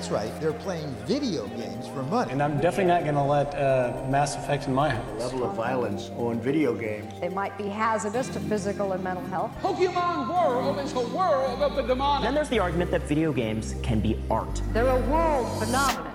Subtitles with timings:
[0.00, 2.32] That's right, they're playing video games for money.
[2.32, 5.06] And I'm definitely not going to let uh, Mass Effect in my house.
[5.06, 7.12] The level of violence on video games.
[7.20, 9.50] They might be hazardous to physical and mental health.
[9.60, 12.24] Pokemon World is a world of the demonic.
[12.24, 14.62] Then there's the argument that video games can be art.
[14.72, 16.14] They're a world phenomenon.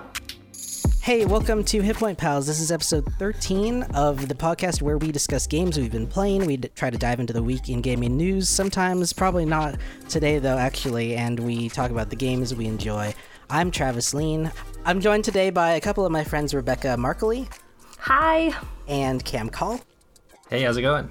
[1.00, 2.48] Hey, welcome to Hit Point Pals.
[2.48, 6.44] This is episode 13 of the podcast where we discuss games we've been playing.
[6.44, 9.76] We d- try to dive into the week in gaming news, sometimes, probably not
[10.08, 13.14] today though, actually, and we talk about the games we enjoy.
[13.48, 14.50] I'm Travis Lean.
[14.84, 17.48] I'm joined today by a couple of my friends, Rebecca Markley
[17.98, 18.54] Hi.
[18.88, 19.80] and Cam Call.
[20.50, 21.10] Hey, how's it going?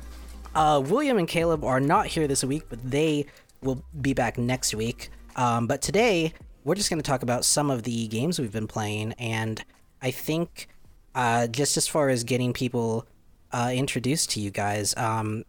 [0.54, 3.26] Uh, William and Caleb are not here this week, but they
[3.62, 5.10] will be back next week.
[5.36, 8.68] Um, but today, we're just going to talk about some of the games we've been
[8.68, 9.64] playing, and
[10.02, 10.68] I think
[11.14, 13.06] uh, just as far as getting people
[13.52, 15.44] uh, introduced to you guys, um,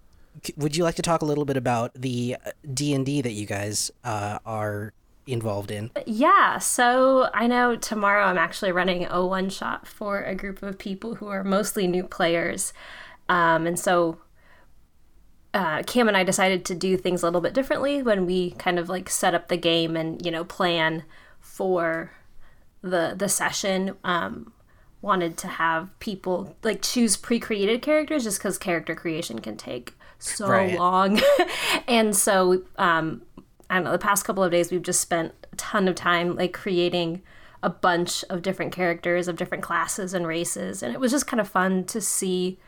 [0.44, 2.36] c- would you like to talk a little bit about the
[2.72, 4.92] D and D that you guys uh, are
[5.26, 5.90] involved in?
[6.06, 10.78] Yeah, so I know tomorrow I'm actually running a one shot for a group of
[10.78, 12.72] people who are mostly new players.
[13.28, 14.18] Um, and so
[15.54, 18.78] uh, Cam and I decided to do things a little bit differently when we kind
[18.78, 21.04] of like set up the game and, you know, plan
[21.40, 22.12] for
[22.82, 23.96] the the session.
[24.04, 24.52] Um,
[25.02, 30.48] wanted to have people like choose pre-created characters just because character creation can take so
[30.48, 30.68] Right.
[30.68, 31.20] long
[31.88, 33.22] and so um
[33.70, 36.36] i don't know the past couple of days we've just spent a ton of time
[36.36, 37.22] like creating
[37.62, 41.40] a bunch of different characters of different classes and races and it was just kind
[41.40, 42.58] of fun to see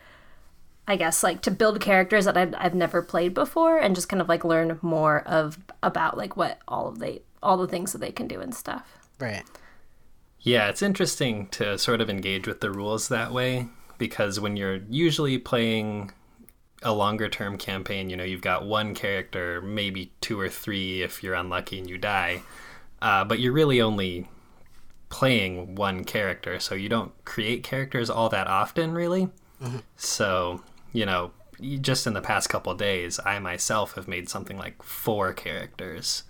[0.87, 4.23] i guess like to build characters that I've, I've never played before and just kind
[4.23, 7.99] of like learn more of about like what all of they all the things that
[7.99, 9.45] they can do and stuff Right.
[10.41, 13.67] Yeah, it's interesting to sort of engage with the rules that way
[13.99, 16.13] because when you're usually playing
[16.83, 21.23] a longer term campaign, you know, you've got one character, maybe two or three if
[21.23, 22.43] you're unlucky and you die,
[23.03, 24.29] uh, but you're really only
[25.09, 29.29] playing one character, so you don't create characters all that often, really.
[29.97, 30.63] So,
[30.93, 31.33] you know,
[31.81, 36.23] just in the past couple days, I myself have made something like four characters.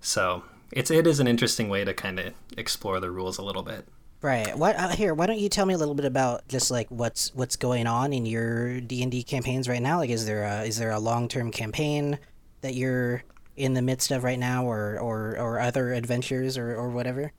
[0.00, 0.42] So
[0.72, 3.86] it's it is an interesting way to kind of explore the rules a little bit.
[4.22, 4.56] Right.
[4.56, 5.14] What uh, here?
[5.14, 8.12] Why don't you tell me a little bit about just like what's what's going on
[8.12, 9.98] in your D and D campaigns right now?
[9.98, 12.18] Like, is there a is there a long term campaign
[12.62, 13.22] that you're
[13.56, 17.32] in the midst of right now, or or or other adventures or or whatever?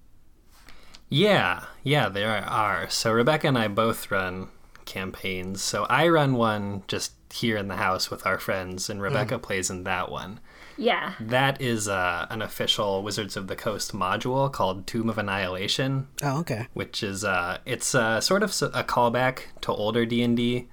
[1.10, 2.90] Yeah, yeah, there are.
[2.90, 4.50] So Rebecca and I both run
[4.86, 5.62] campaigns.
[5.62, 9.70] So I run one just here in the house with our friends, and Rebecca plays
[9.70, 10.40] in that one.
[10.78, 16.08] Yeah That is uh, an official Wizards of the Coast module called Tomb of Annihilation.
[16.24, 16.68] Oh, okay.
[16.74, 20.68] which is uh, it's uh, sort of a callback to older D and D,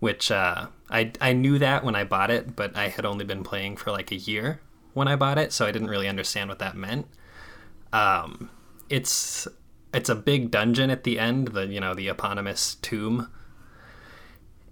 [0.00, 3.44] which uh, I I knew that when I bought it, but I had only been
[3.44, 4.60] playing for like a year
[4.94, 7.06] when I bought it, so I didn't really understand what that meant.
[7.92, 8.50] Um,
[8.88, 9.46] it's
[9.92, 13.30] it's a big dungeon at the end, the you know the eponymous tomb,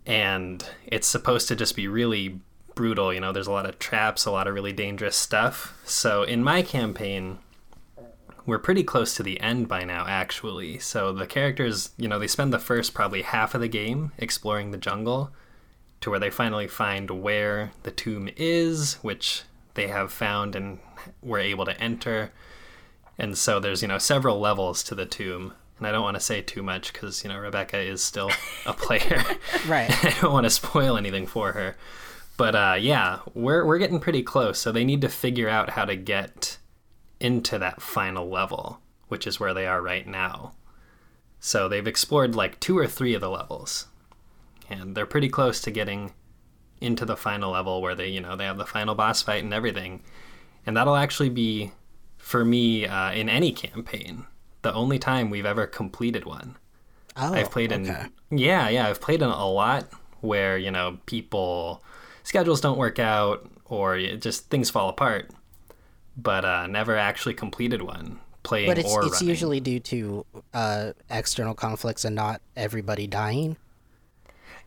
[0.07, 2.41] and it's supposed to just be really
[2.75, 3.13] brutal.
[3.13, 5.75] You know, there's a lot of traps, a lot of really dangerous stuff.
[5.85, 7.39] So in my campaign,
[8.45, 12.27] we're pretty close to the end by now actually so the characters you know they
[12.27, 15.31] spend the first probably half of the game exploring the jungle
[16.01, 19.43] to where they finally find where the tomb is which
[19.75, 20.81] they have found and
[21.23, 22.33] were able to enter
[23.17, 26.21] and so there's you know several levels to the tomb and i don't want to
[26.21, 28.31] say too much because you know rebecca is still
[28.67, 29.23] a player
[29.67, 29.91] Right.
[30.05, 31.77] I don't want to spoil anything for her.
[32.37, 34.59] But uh, yeah, we're we're getting pretty close.
[34.59, 36.59] So they need to figure out how to get
[37.21, 40.53] into that final level, which is where they are right now.
[41.39, 43.87] So they've explored like two or three of the levels,
[44.71, 46.13] and they're pretty close to getting
[46.81, 49.55] into the final level where they, you know, they have the final boss fight and
[49.55, 50.03] everything.
[50.67, 51.73] And that'll actually be,
[52.19, 54.27] for me, uh, in any campaign,
[54.63, 56.57] the only time we've ever completed one.
[57.17, 57.85] Oh, I've played in
[58.31, 59.89] yeah, yeah, I've played in a lot
[60.21, 61.83] where you know people
[62.23, 65.31] schedules don't work out or just things fall apart,
[66.17, 69.29] but uh, never actually completed one playing But it's or it's running.
[69.29, 73.57] usually due to uh, external conflicts and not everybody dying.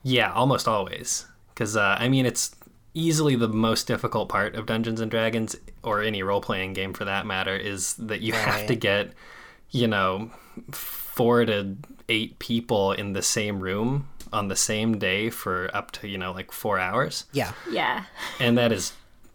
[0.04, 2.56] yeah, almost always because uh, I mean it's
[2.94, 7.04] easily the most difficult part of Dungeons and Dragons or any role playing game for
[7.06, 9.12] that matter is that you have to get
[9.72, 10.32] you know
[10.72, 11.76] four to
[12.08, 16.32] eight people in the same room on the same day for up to you know
[16.32, 17.54] like four hours Yeah.
[17.70, 18.04] yeah
[18.40, 18.94] and that is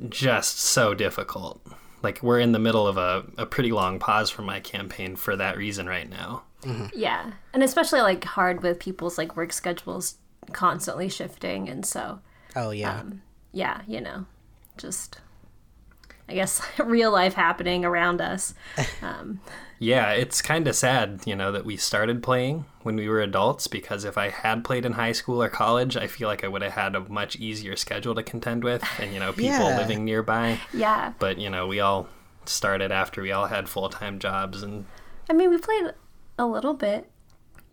[0.09, 1.61] just so difficult
[2.03, 5.37] like we're in the middle of a, a pretty long pause from my campaign for
[5.37, 6.87] that reason right now mm-hmm.
[6.95, 7.33] Yeah.
[7.53, 10.17] And especially like hard with people's like work schedules
[10.53, 12.21] constantly shifting and so
[12.57, 13.01] Oh yeah.
[13.01, 14.27] Um, yeah, you know,
[14.77, 15.19] just
[16.31, 18.55] I guess, real life happening around us.
[19.03, 19.41] Um,
[19.83, 23.67] Yeah, it's kind of sad, you know, that we started playing when we were adults
[23.67, 26.61] because if I had played in high school or college, I feel like I would
[26.63, 29.77] have had a much easier schedule to contend with and, you know, people Yeah.
[29.79, 30.59] living nearby.
[30.75, 31.15] yeah.
[31.19, 32.09] But, you know, we all
[32.45, 34.85] started after we all had full time jobs and
[35.29, 35.93] I mean, we played
[36.39, 37.09] a little bit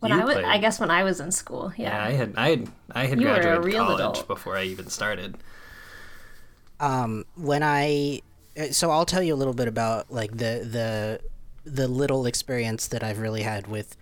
[0.00, 0.46] when You I was, played.
[0.46, 1.72] I guess, when I was in school.
[1.76, 1.90] Yeah.
[1.90, 4.26] yeah, I had I had I had You graduated real college adult.
[4.28, 5.36] before I even started.
[6.80, 8.22] um, when I
[8.70, 11.20] so I'll tell you a little bit about like the the
[11.64, 13.96] the little experience that I've really had with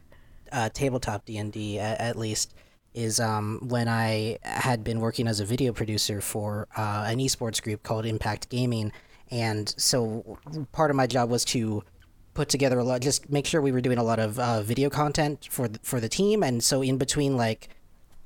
[0.52, 2.54] uh, tabletop D and D at least
[2.94, 7.62] is um, when I had been working as a video producer for uh, an esports
[7.62, 8.92] group called Impact Gaming,
[9.30, 10.38] and so
[10.72, 11.82] part of my job was to
[12.32, 14.88] put together a lot, just make sure we were doing a lot of uh, video
[14.88, 17.68] content for for the team, and so in between like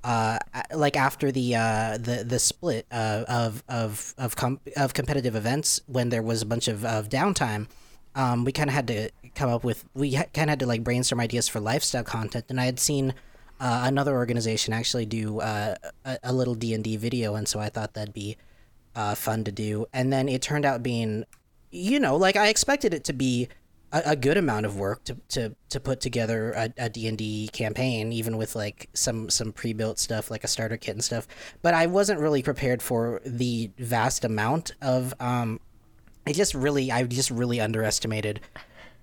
[0.03, 0.39] uh,
[0.75, 5.81] like after the uh, the the split uh, of of of com- of competitive events,
[5.87, 7.69] when there was a bunch of, of downtime,
[8.15, 10.67] um, we kind of had to come up with we ha- kind of had to
[10.67, 12.47] like brainstorm ideas for lifestyle content.
[12.49, 13.15] And I had seen
[13.61, 15.75] uh, another organization actually do uh,
[16.05, 18.39] a, a little D and D video, and so I thought that'd be
[18.97, 19.87] uh, fun to do.
[19.93, 21.25] And then it turned out being,
[21.71, 23.49] you know, like I expected it to be
[23.93, 28.37] a, a good amount of work to, to, to put together a, D&D campaign, even
[28.37, 31.27] with like some, some pre-built stuff, like a starter kit and stuff.
[31.63, 35.61] But I wasn't really prepared for the vast amount of, um,
[36.27, 38.41] I just really, I just really underestimated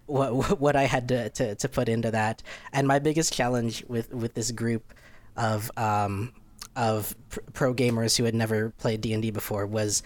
[0.06, 2.44] what what I had to, to, to put into that.
[2.72, 4.94] And my biggest challenge with, with this group
[5.36, 6.34] of um,
[6.76, 10.04] of pr- pro gamers who had never played D and D before was,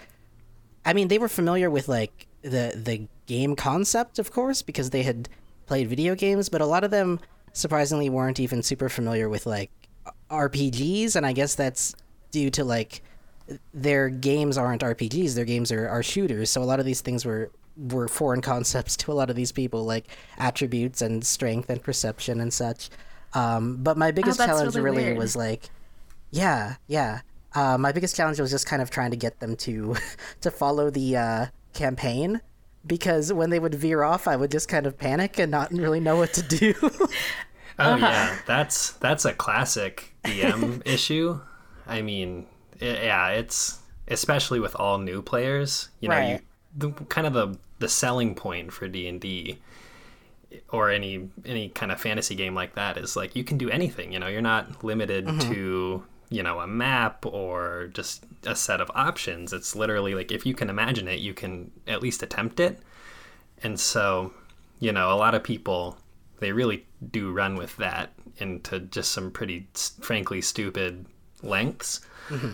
[0.85, 5.03] I mean, they were familiar with like the the game concept, of course, because they
[5.03, 5.29] had
[5.65, 7.19] played video games, but a lot of them
[7.53, 9.71] surprisingly weren't even super familiar with like
[10.29, 11.95] RPGs, and I guess that's
[12.31, 13.03] due to like
[13.73, 16.49] their games aren't RPGs; their games are, are shooters.
[16.49, 19.51] So a lot of these things were were foreign concepts to a lot of these
[19.51, 20.07] people, like
[20.37, 22.89] attributes and strength and perception and such.
[23.33, 25.69] Um, but my biggest that's challenge really really was like,
[26.31, 27.21] yeah, yeah.
[27.53, 29.95] Uh, my biggest challenge was just kind of trying to get them to
[30.41, 32.41] to follow the uh, campaign
[32.85, 35.99] because when they would veer off, I would just kind of panic and not really
[35.99, 36.73] know what to do.
[37.79, 37.97] Oh Uh-huh.
[37.97, 41.39] yeah, that's that's a classic DM issue.
[41.87, 42.47] I mean,
[42.81, 45.89] i yeah, it's especially with all new players.
[45.99, 46.39] You know, you,
[46.75, 49.59] the kind of the the selling point for D and D
[50.69, 54.11] or any any kind of fantasy game like that is like you can do anything.
[54.11, 58.89] You know, you're not limited to you know a map or just a set of
[58.95, 59.53] options.
[59.53, 62.79] It's literally like if you can imagine it, you can at least attempt it.
[63.61, 64.33] And so,
[64.79, 65.97] you know, a lot of people
[66.39, 69.67] they really do run with that into just some pretty
[69.99, 71.05] frankly stupid
[71.43, 71.99] lengths.
[72.29, 72.51] Mm-hmm.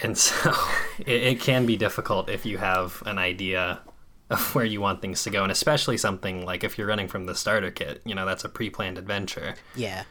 [0.00, 0.52] And so
[0.98, 3.80] it, it can be difficult if you have an idea
[4.28, 7.26] of where you want things to go, and especially something like if you're running from
[7.26, 9.54] the starter kit, you know, that's a pre planned adventure.
[9.76, 10.02] yeah,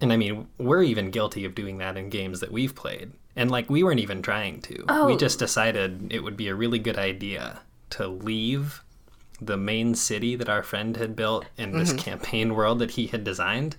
[0.00, 3.12] And I mean, we're even guilty of doing that in games that we've played.
[3.36, 4.84] And like, we weren't even trying to.
[4.88, 5.06] Oh.
[5.06, 7.60] We just decided it would be a really good idea
[7.90, 8.82] to leave
[9.40, 11.98] the main city that our friend had built in this mm-hmm.
[11.98, 13.76] campaign world that he had designed.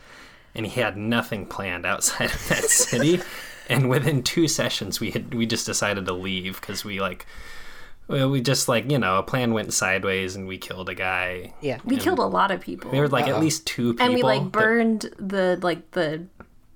[0.54, 3.22] And he had nothing planned outside of that city.
[3.70, 7.26] and within two sessions, we had we just decided to leave because we like,
[8.08, 11.54] we just like you know a plan went sideways and we killed a guy.
[11.62, 11.80] yeah.
[11.86, 12.92] we killed a lot of people.
[12.92, 14.06] There were like at least two people.
[14.06, 16.26] and we like that- burned the like the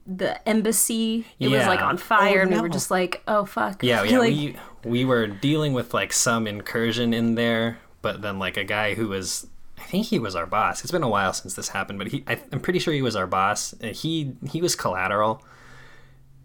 [0.07, 1.25] the embassy.
[1.39, 4.19] It was like on fire, Oh, and we were just like, "Oh fuck!" Yeah, yeah.
[4.19, 8.63] like, we we were dealing with like some incursion in there, but then like a
[8.63, 9.47] guy who was
[9.79, 10.83] I think he was our boss.
[10.83, 13.15] It's been a while since this happened, but he I, I'm pretty sure he was
[13.15, 13.73] our boss.
[13.83, 15.43] Uh, He he was collateral,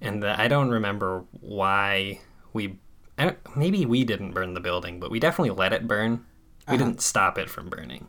[0.00, 2.20] and the, I don't remember why
[2.54, 2.78] we.
[3.20, 6.24] I don't, maybe we didn't burn the building, but we definitely let it burn.
[6.70, 8.06] We didn't stop it from burning.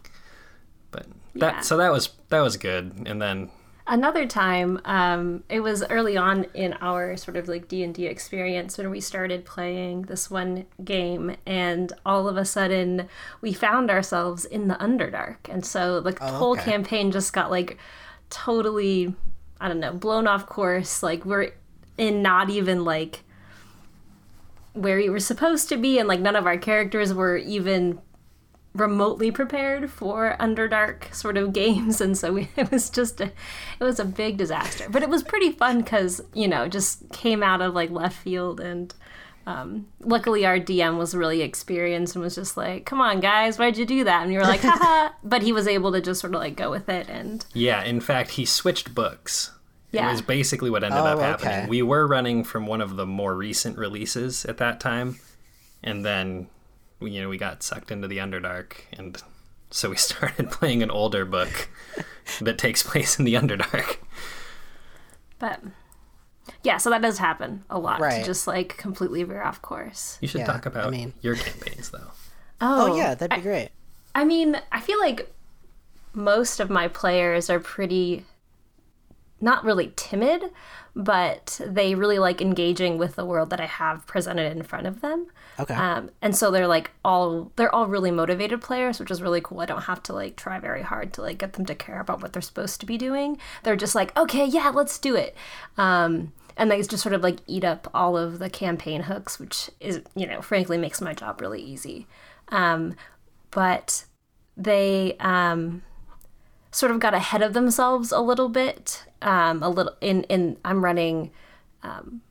[0.91, 1.59] But that Yeah.
[1.61, 3.03] so that was that was good.
[3.05, 3.49] And then
[3.87, 8.89] another time um, it was early on in our sort of like d&d experience when
[8.89, 13.07] we started playing this one game and all of a sudden
[13.41, 16.71] we found ourselves in the underdark and so like the whole okay.
[16.71, 17.77] campaign just got like
[18.29, 19.13] totally
[19.59, 21.51] i don't know blown off course like we're
[21.97, 23.23] in not even like
[24.73, 27.99] where we were supposed to be and like none of our characters were even
[28.73, 33.83] remotely prepared for underdark sort of games and so we, it was just a it
[33.83, 34.87] was a big disaster.
[34.89, 38.59] But it was pretty fun because you know just came out of like left field
[38.59, 38.93] and
[39.47, 43.75] um, luckily our dm was really experienced and was just like come on guys why'd
[43.75, 44.21] you do that?
[44.21, 46.69] And we were like haha but he was able to just sort of like go
[46.69, 49.51] with it and Yeah, in fact, he switched books.
[49.91, 50.07] Yeah.
[50.07, 51.53] It was basically what ended Oh, up happening.
[51.59, 51.67] okay.
[51.69, 55.19] We were running from one of the more recent releases at that time,
[55.83, 56.47] and then
[56.99, 59.21] we, you know we got sucked into the Underdark, and
[59.69, 61.69] so we started playing an older book
[62.41, 63.97] that takes place in the Underdark.
[65.39, 65.59] But
[66.63, 67.99] yeah, so that does happen a lot.
[67.99, 68.19] Right.
[68.19, 70.17] To just like completely veer off course.
[70.21, 72.11] You should Yeah, talk about I mean- your campaigns though.
[72.61, 73.69] Oh, oh yeah, that'd be great.
[74.13, 75.33] I mean, I feel like
[76.13, 78.23] most of my players are pretty
[79.41, 80.51] not really timid,
[80.95, 85.01] but they really like engaging with the world that I have presented in front of
[85.01, 85.27] them.
[85.59, 85.73] Okay.
[85.73, 89.61] Um, and so they're like all they're all really motivated players, which is really cool.
[89.61, 92.21] I don't have to like try very hard to like get them to care about
[92.21, 93.37] what they're supposed to be doing.
[93.63, 95.35] They're just like, okay, yeah, let's do it.
[95.77, 99.69] Um, and they just sort of like eat up all of the campaign hooks, which
[99.79, 102.07] is you know frankly makes my job really easy.
[102.49, 102.95] Um,
[103.49, 104.05] but
[104.57, 105.83] they um,
[106.71, 109.05] sort of got ahead of themselves a little bit.
[109.21, 111.31] Um, a little in in I'm running
[111.83, 112.21] um,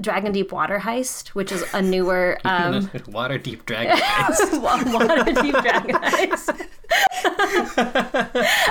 [0.00, 4.60] Dragon Deep Water Heist, which is a newer um, Waterdeep Dragon Heist.
[4.60, 6.66] Waterdeep Dragon Heist.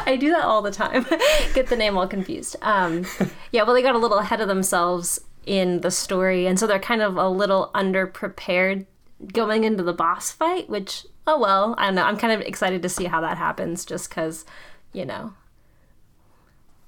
[0.08, 1.06] I do that all the time.
[1.54, 2.56] Get the name all confused.
[2.62, 3.06] Um,
[3.52, 6.80] yeah, well, they got a little ahead of themselves in the story, and so they're
[6.80, 8.86] kind of a little underprepared
[9.34, 10.70] going into the boss fight.
[10.70, 12.04] Which, oh well, I don't know.
[12.04, 14.46] I'm kind of excited to see how that happens, just because,
[14.94, 15.34] you know,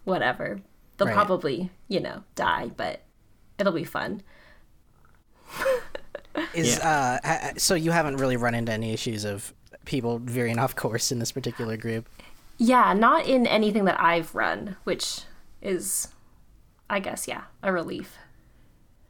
[0.03, 0.61] whatever.
[0.97, 1.13] They'll Right.
[1.13, 3.01] probably, you know, die, but
[3.59, 4.21] it'll be fun.
[6.53, 9.53] Is uh, so you haven't really run into any issues of
[9.85, 12.07] people veering off course in this particular group?
[12.57, 15.21] Yeah, not in anything that I've run, which
[15.61, 16.09] is,
[16.89, 18.17] I guess, yeah, a relief.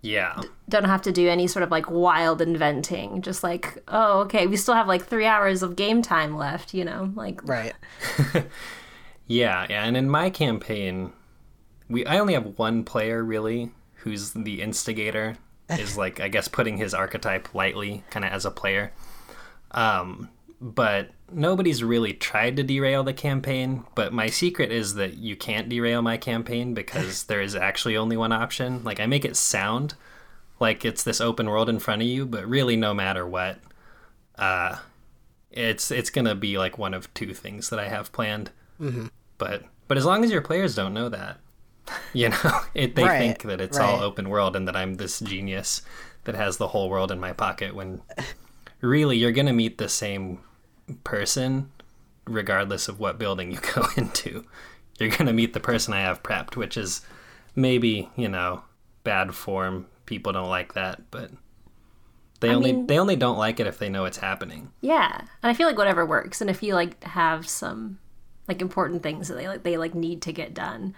[0.01, 0.41] Yeah.
[0.69, 3.21] Don't have to do any sort of like wild inventing.
[3.21, 6.85] Just like, oh, okay, we still have like three hours of game time left, you
[6.85, 7.11] know?
[7.15, 7.73] Like, Right.
[9.27, 11.11] Yeah, yeah, and in my campaign,
[11.89, 15.37] we I only have one player really who's the instigator,
[15.69, 18.93] is like I guess putting his archetype lightly, kind of as a player.
[19.71, 20.29] Um,
[20.61, 23.83] but nobody's really tried to derail the campaign.
[23.95, 28.17] But my secret is that you can't derail my campaign because there is actually only
[28.17, 28.83] one option.
[28.83, 29.95] Like I make it sound
[30.59, 33.59] like it's this open world in front of you, but really, no matter what,
[34.37, 34.77] uh,
[35.51, 38.51] it's it's gonna be like one of two things that I have planned.
[38.79, 39.07] Mm-hmm.
[39.37, 41.37] But but as long as your players don't know that,
[42.13, 45.19] you know, it, they Right, think that it's all open world and that I'm this
[45.19, 45.81] genius
[46.23, 47.75] that has the whole world in my pocket.
[47.75, 48.01] When
[48.81, 50.39] really you're gonna meet the same
[51.03, 51.71] person
[52.25, 54.45] regardless of what building you go into.
[54.99, 57.01] You're gonna meet the person I have prepped, which is
[57.55, 58.63] maybe you know
[59.03, 59.87] bad form.
[60.05, 61.31] People don't like that, but
[62.39, 64.71] they I only mean- they only don't like it if they know it's happening.
[64.81, 65.19] yeah.
[65.43, 66.41] And I feel like whatever works.
[66.41, 67.99] And if you like have some
[68.47, 70.95] like important things that they like, they like need to get done,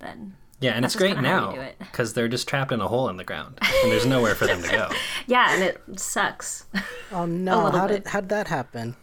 [0.00, 2.80] then Yeah, and That's it's great kinda how you now because they're just trapped in
[2.80, 4.90] a hole in the ground and there's nowhere for them to go.
[5.26, 6.66] yeah, and it sucks.
[7.12, 7.70] Oh no!
[7.70, 8.04] How bit.
[8.04, 8.96] did how did that happen?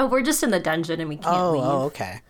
[0.00, 1.62] Oh, we're just in the dungeon and we can't Oh, leave.
[1.64, 2.20] oh, okay.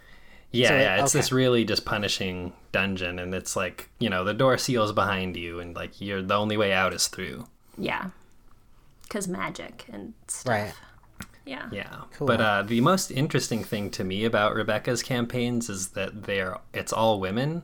[0.53, 1.21] Yeah, So yeah, it's okay.
[1.21, 5.61] this really just punishing dungeon, and it's like you know the door seals behind you,
[5.61, 7.47] and like you're the only way out is through.
[7.79, 8.11] Yeah.
[9.03, 10.51] Because magic and stuff.
[10.53, 10.73] Right.
[11.47, 11.69] Yeah.
[11.73, 12.27] Yeah, Cool.
[12.29, 16.93] but uh, the most interesting thing to me about Rebecca's campaigns is that they're it's
[16.93, 17.63] all women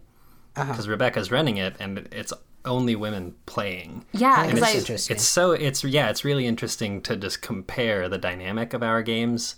[0.56, 0.72] Uh-huh.
[0.72, 2.32] because Rebecca's running it, and it's
[2.64, 4.04] only women playing.
[4.12, 5.14] Yeah, Oh, because that's I interesting.
[5.16, 9.56] It's so it's yeah, it's really interesting to just compare the dynamic of our games.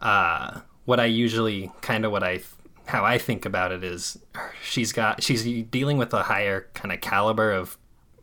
[0.00, 2.40] Uh, what I usually kind of what I
[2.86, 4.18] how I think about it is
[4.62, 7.78] she's got she's dealing with a higher kind of caliber of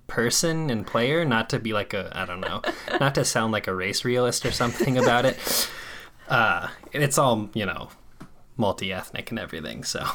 [0.07, 2.61] person and player, not to be like a I don't know,
[2.99, 5.69] not to sound like a race realist or something about it.
[6.29, 7.87] Uh, it's all you know,
[8.57, 9.81] multi ethnic and everything.
[9.85, 10.05] So.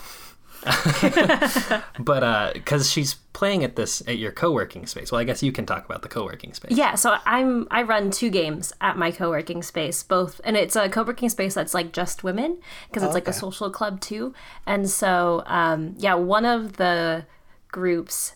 [1.99, 5.67] but because she's playing at this at your co-working space well i guess you can
[5.67, 9.63] talk about the co-working space yeah, so I'm I run two games at my co-working
[9.63, 13.33] space, both and it's a co-working space that's like just women because it's like a
[13.33, 14.35] social club too.
[14.67, 17.27] And so um yeah, one of the
[17.69, 18.35] groups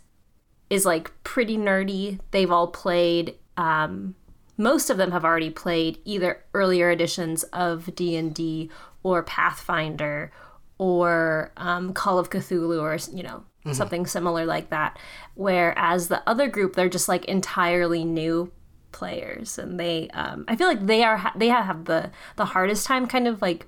[0.71, 2.21] is like pretty nerdy.
[2.31, 4.15] They've all played um
[4.57, 8.71] most of them have already played either earlier editions of D&D
[9.03, 10.33] or Pathfinder
[10.79, 14.99] or um, Call of Cthulhu or you know something similar like that.
[15.35, 18.53] Whereas the other group, they're just like entirely new
[18.93, 22.87] players, and they um, I feel like they are ha- they have the the hardest
[22.87, 23.67] time kind of like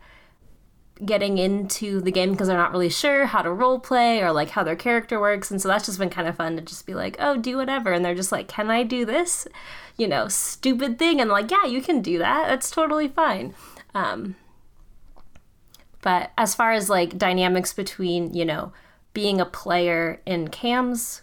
[1.04, 4.50] getting into the game because they're not really sure how to role play or like
[4.50, 5.50] how their character works.
[5.50, 7.92] And so that's just been kind of fun to just be like oh do whatever.
[7.92, 9.46] And they're just like can i do this
[9.96, 11.20] you know stupid thing?
[11.20, 12.48] And like yeah you can do that.
[12.48, 13.54] That's totally fine.
[13.94, 14.36] Um
[16.02, 18.72] but as far as like dynamics between you know
[19.14, 21.22] being a player in cam's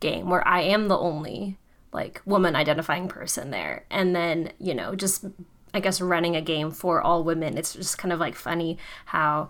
[0.00, 1.58] game where i am the only
[1.94, 3.86] like woman identifying person there.
[3.88, 5.24] And then, you know, just
[5.72, 7.56] I guess running a game for all women.
[7.56, 8.76] It's just kind of like funny
[9.06, 9.48] how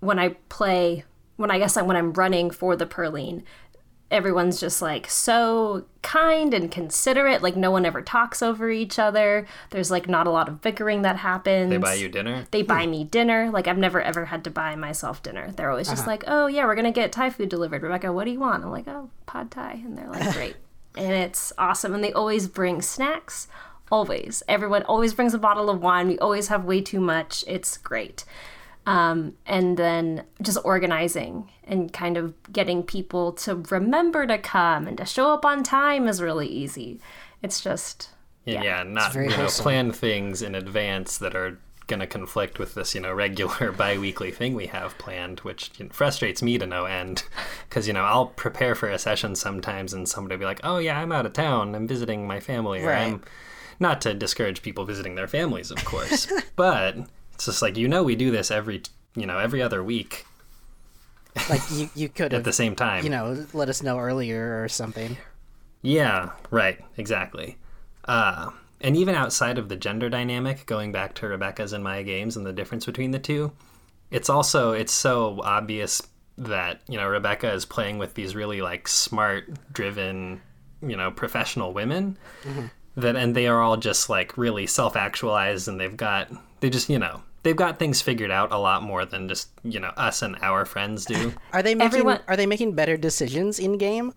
[0.00, 1.04] when I play
[1.36, 3.42] when I guess when I'm running for the Perline,
[4.14, 7.42] everyone's just like so kind and considerate.
[7.42, 9.46] Like no one ever talks over each other.
[9.70, 11.70] There's like not a lot of bickering that happens.
[11.70, 12.46] They buy you dinner.
[12.52, 12.90] They buy hmm.
[12.92, 13.50] me dinner.
[13.50, 15.50] Like I've never ever had to buy myself dinner.
[15.50, 16.10] They're always just uh-huh.
[16.10, 17.82] like, oh yeah, we're gonna get Thai food delivered.
[17.82, 18.64] Rebecca, what do you want?
[18.64, 20.56] I'm like, oh pad Thai, and they're like, great.
[20.96, 21.92] and it's awesome.
[21.92, 23.48] And they always bring snacks.
[23.90, 24.42] Always.
[24.48, 26.08] Everyone always brings a bottle of wine.
[26.08, 27.44] We always have way too much.
[27.46, 28.24] It's great.
[28.86, 34.98] Um, and then just organizing and kind of getting people to remember to come and
[34.98, 37.00] to show up on time is really easy.
[37.42, 38.10] It's just
[38.44, 42.74] yeah, yeah not you know plan things in advance that are going to conflict with
[42.74, 46.66] this you know regular bi-weekly thing we have planned which you know, frustrates me to
[46.66, 47.24] no end.
[47.68, 50.78] Because you know i'll prepare for a session sometimes and somebody will be like oh
[50.78, 51.74] yeah i'm out of town.
[51.74, 52.82] I'm visiting my family.
[52.82, 53.12] Or Right.
[53.14, 53.22] i'm
[53.80, 56.96] not to discourage people visiting their families of course but
[57.34, 58.82] it's just like you know we do this every
[59.14, 60.24] you know every other week
[61.50, 64.68] Like you, you could at the same time you know, let us know earlier or
[64.68, 65.16] something.
[65.82, 67.58] Yeah, right, exactly.
[68.04, 68.50] Uh,
[68.80, 72.46] and even outside of the gender dynamic, going back to Rebecca's and my games and
[72.46, 73.52] the difference between the two,
[74.10, 76.00] it's also it's so obvious
[76.38, 80.40] that you know Rebecca is playing with these really like smart, driven,
[80.82, 82.16] you know, professional women
[82.96, 86.30] that, and they are all just like really self-actualized, and they've got
[86.64, 89.78] they just you know they've got things figured out a lot more than just you
[89.78, 91.34] know us and our friends do.
[91.52, 94.14] Are they making Everyone- are they making better decisions in game?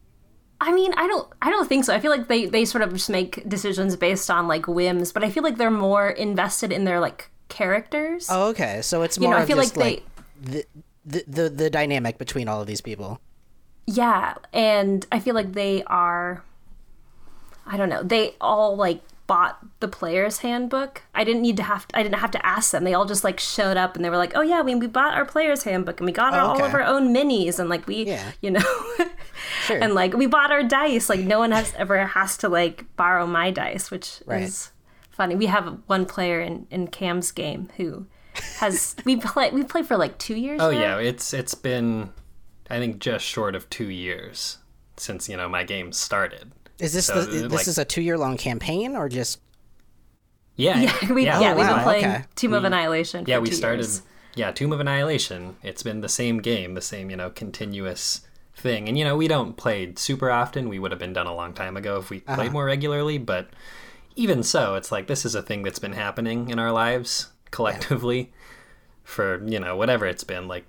[0.62, 1.94] I mean, I don't I don't think so.
[1.94, 5.26] I feel like they they sort of just make decisions based on like whims, but
[5.26, 8.28] I feel like they're more invested in their like characters.
[8.32, 8.82] Oh, okay.
[8.82, 10.04] So it's You more know, I of feel just like like
[10.42, 10.66] the,
[11.06, 13.20] the the the dynamic between all of these people.
[13.86, 16.44] Yeah, and I feel like they are
[17.68, 18.02] I don't know.
[18.04, 21.04] They all like bought the player's handbook.
[21.14, 22.84] I didn't need to have I didn't have to ask them.
[22.86, 25.14] They all just like showed up and they were like, "Oh yeah, we we bought
[25.14, 28.06] our player's handbook and we got our, all of our own minis and like we,
[28.06, 28.32] Yeah.
[28.42, 28.64] you know,
[29.66, 29.78] Sure.
[29.82, 31.10] and like we bought our dice.
[31.10, 34.44] Like no one has ever has to like borrow my dice, which Right.
[34.44, 34.72] is
[35.12, 35.36] funny.
[35.36, 38.06] We have one player in in Cam's game who
[38.60, 40.80] has we play we played for like 2 years Oh now?
[40.80, 42.12] yeah, it's it's been
[42.70, 44.58] I think just short of two years
[44.96, 46.52] since you know my game started.
[46.80, 49.40] Is this So, the, this like- is a two year long campaign or just
[50.56, 52.24] Yeah, Yeah, we, yeah, yeah, we've wow, been playing okay.
[52.36, 53.26] Tomb of Annihilation.
[53.26, 53.40] For yeah.
[53.40, 53.80] We two started.
[53.84, 54.02] years.
[54.36, 55.56] Yeah, Tomb of Annihilation.
[55.64, 58.22] It's been the same game, the same you know continuous
[58.56, 60.70] thing, and you know we don't play super often.
[60.70, 62.36] We would have been done a long time ago if we Uh-huh.
[62.36, 63.50] played more regularly, but
[64.16, 68.32] even so, it's like this is a thing that's been happening in our lives collectively
[69.04, 70.66] for you know whatever it's been like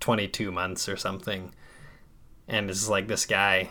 [0.00, 1.52] 22 months or something
[2.48, 3.70] and it's like this guy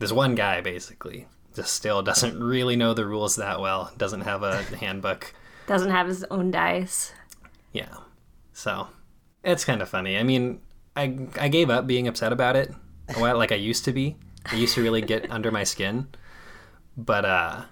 [0.00, 4.42] this one guy basically just still doesn't really know the rules that well doesn't have
[4.42, 5.32] a handbook
[5.68, 7.12] Doesn't have his own dice.
[7.72, 7.94] yeah
[8.52, 8.88] so
[9.44, 10.60] it's kind of funny i mean
[10.96, 12.74] i i gave up being upset about it
[13.16, 16.08] while like i used to be i used to really get under my skin
[16.96, 17.62] but uh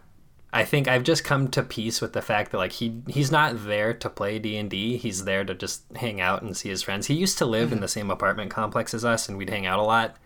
[0.51, 3.67] I think I've just come to peace with the fact that like he he's not
[3.67, 4.97] there to play D and D.
[4.97, 7.07] He's there to just hang out and see his friends.
[7.07, 9.79] He used to live in the same apartment complex as us, and we'd hang out
[9.79, 10.17] a lot.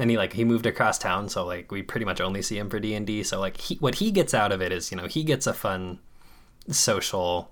[0.00, 2.70] And he like he moved across town, so like we pretty much only see him
[2.70, 3.22] for D and D.
[3.22, 5.52] So like he what he gets out of it is you know he gets a
[5.52, 6.00] fun
[6.68, 7.50] social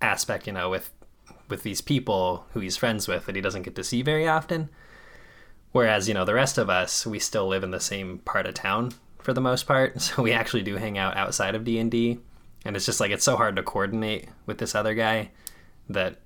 [0.00, 0.90] aspect, you know, with
[1.50, 4.70] with these people who he's friends with that he doesn't get to see very often.
[5.72, 8.54] Whereas, you know, the rest of us, we still live in the same part of
[8.54, 12.18] town for the most part, so we actually do hang out outside of D&D,
[12.64, 15.30] and it's just like it's so hard to coordinate with this other guy
[15.88, 16.20] that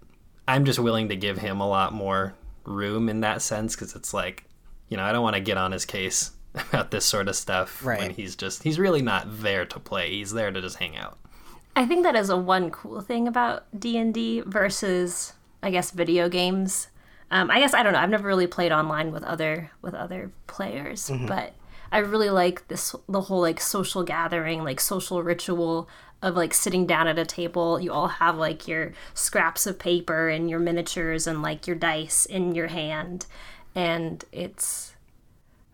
[0.46, 4.14] I'm just willing to give him a lot more room in that sense cuz it's
[4.14, 4.44] like,
[4.88, 7.82] you know, I don't want to get on his case about this sort of stuff
[7.82, 10.10] when he's just he's really not there to play.
[10.10, 11.18] He's there to just hang out.
[11.76, 15.90] I think that is a one cool thing about D and D versus, I guess,
[15.90, 16.88] video games.
[17.30, 17.98] Um, I guess I don't know.
[17.98, 21.54] I've never really played online with other with other players, but
[21.90, 25.88] I really like this the whole like social gathering, like social ritual
[26.22, 27.80] of like sitting down at a table.
[27.80, 32.24] You all have like your scraps of paper and your miniatures and like your dice
[32.26, 33.26] in your hand,
[33.74, 34.94] and it's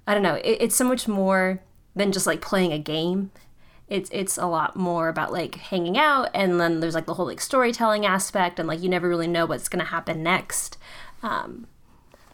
[0.07, 0.37] I don't know.
[0.37, 1.63] It, it's so much more
[1.95, 3.31] than just like playing a game.
[3.89, 7.27] It's it's a lot more about like hanging out, and then there's like the whole
[7.27, 10.79] like storytelling aspect, and like you never really know what's gonna happen next.
[11.23, 11.67] Um,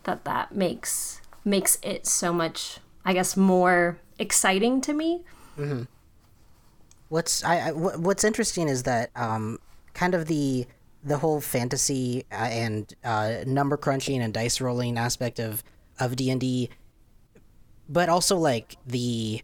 [0.05, 5.22] that that makes makes it so much, I guess, more exciting to me.
[7.09, 9.59] What's I, I what's interesting is that um,
[9.94, 10.66] kind of the
[11.07, 15.62] the whole fantasy uh, and uh, number crunching and dice rolling aspect of
[15.99, 16.69] of D and D,
[17.88, 19.40] but also like the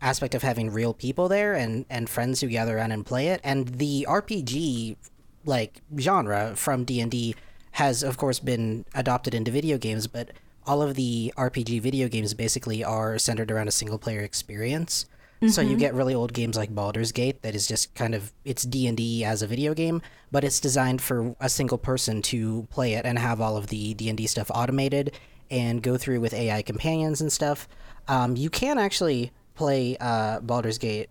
[0.00, 3.40] aspect of having real people there and and friends who gather around and play it.
[3.42, 4.96] And the rpg
[5.44, 7.34] like genre from d&d
[7.72, 10.30] has of course been adopted into video games but
[10.66, 15.06] all of the rpg video games basically are centered around a single player experience
[15.46, 18.64] so you get really old games like Baldur's Gate that is just kind of it's
[18.64, 23.04] D&D as a video game, but it's designed for a single person to play it
[23.04, 25.12] and have all of the D&D stuff automated
[25.50, 27.68] and go through with AI companions and stuff.
[28.08, 31.08] Um, you can actually play uh, Baldur's Gate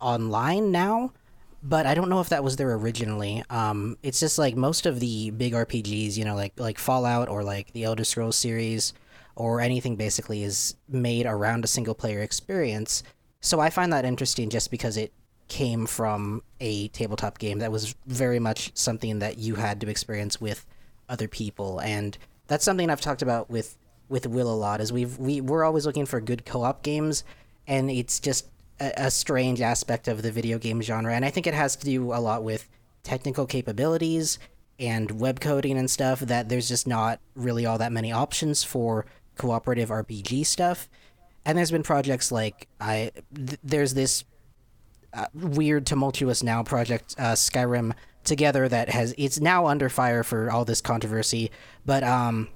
[0.00, 1.12] online now,
[1.62, 3.42] but I don't know if that was there originally.
[3.50, 7.42] Um, it's just like most of the big RPGs, you know, like like Fallout or
[7.42, 8.92] like the Elder Scrolls series
[9.36, 13.02] or anything basically is made around a single player experience.
[13.40, 15.12] So I find that interesting just because it
[15.48, 20.40] came from a tabletop game that was very much something that you had to experience
[20.40, 20.64] with
[21.08, 21.80] other people.
[21.80, 23.76] And that's something I've talked about with
[24.08, 27.22] with Will a lot is we've we we're always looking for good co-op games
[27.66, 28.48] and it's just
[28.80, 31.14] a, a strange aspect of the video game genre.
[31.14, 32.68] And I think it has to do a lot with
[33.02, 34.38] technical capabilities
[34.78, 39.06] and web coding and stuff that there's just not really all that many options for
[39.36, 40.88] cooperative RPG stuff
[41.44, 44.24] and there's been projects like I th- there's this
[45.12, 50.50] uh, weird tumultuous now project uh, Skyrim together that has it's now under fire for
[50.50, 51.50] all this controversy.
[51.84, 52.48] But um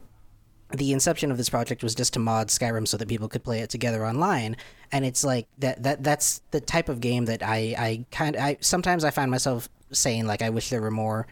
[0.73, 3.61] the inception of this project was just to mod Skyrim so that people could play
[3.61, 4.57] it together online.
[4.93, 8.59] And it's like that that that's the type of game that I I kind I
[8.61, 11.27] sometimes I find myself saying like I wish there were more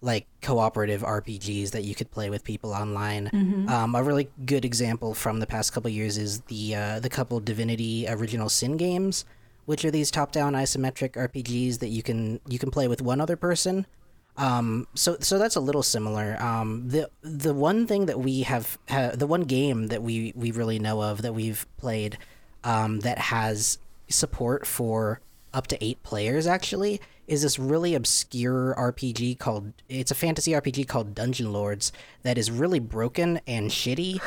[0.00, 3.30] like cooperative RPGs that you could play with people online.
[3.68, 7.40] Um, a really good example from the past couple years is the uh, the couple
[7.40, 9.24] Divinity Original Sin games,
[9.64, 13.36] which are these top-down isometric RPGs that you can you can play with one other
[13.36, 13.86] person.
[14.36, 16.36] Um, so so that's a little similar.
[16.42, 20.50] Um, the the one thing that we have ha- the one game that we we
[20.50, 22.18] really know of that we've played
[22.64, 23.78] um, that has
[24.08, 25.20] support for
[25.54, 30.88] up to eight players actually is this really obscure RPG called it's a fantasy RPG
[30.88, 34.20] called Dungeon Lords that is really broken and shitty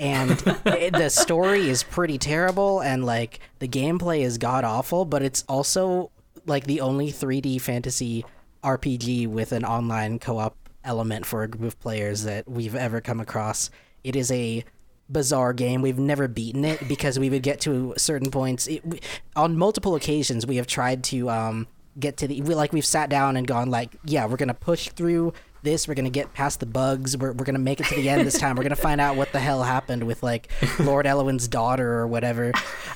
[0.00, 0.30] and
[0.66, 5.44] it- the story is pretty terrible and like the gameplay is god awful but it's
[5.48, 6.10] also
[6.46, 8.24] like the only 3D fantasy
[8.62, 13.20] RPG with an online co-op element for a group of players that we've ever come
[13.20, 13.70] across.
[14.02, 14.64] It is a
[15.08, 15.82] bizarre game.
[15.82, 19.00] We've never beaten it because we would get to certain points it, we,
[19.36, 20.46] on multiple occasions.
[20.46, 21.66] We have tried to um,
[21.98, 24.88] get to the we, like we've sat down and gone like, yeah, we're gonna push
[24.90, 25.88] through this.
[25.88, 27.16] We're gonna get past the bugs.
[27.16, 28.56] We're we're gonna make it to the end this time.
[28.56, 32.52] We're gonna find out what the hell happened with like Lord Elwin's daughter or whatever.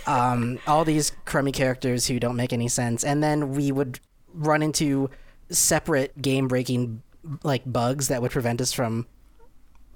[0.07, 4.01] Um, all these crummy characters who don't make any sense, and then we would
[4.33, 5.11] run into
[5.51, 7.03] separate game breaking
[7.43, 9.07] like bugs that would prevent us from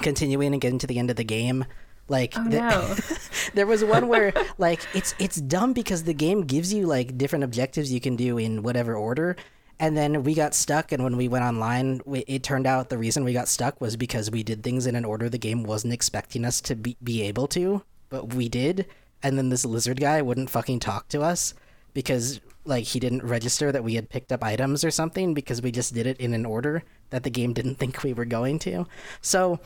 [0.01, 1.65] continuing and getting to the end of the game.
[2.13, 2.95] Like Oh the- no.
[3.55, 7.43] there was one where like it's it's dumb because the game gives you like different
[7.45, 9.35] objectives you can do in whatever order.
[9.81, 12.99] And then we got stuck and when we went online we, it turned out the
[12.99, 15.93] reason we got stuck was because we did things in an order the game wasn't
[15.93, 18.87] expecting us to be, be able to but we did.
[19.23, 21.55] And then this lizard guy wouldn't fucking talk to us
[21.95, 25.73] because like he didn't register that we had picked up items or something because we
[25.73, 28.87] just did it in an order that the game didn't think we were going to.
[29.23, 29.59] So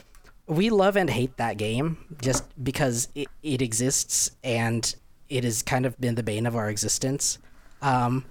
[0.46, 4.94] we love and hate that game just because it, it exists and
[5.28, 7.38] it has kind of been the bane of our existence.
[7.82, 8.24] Um,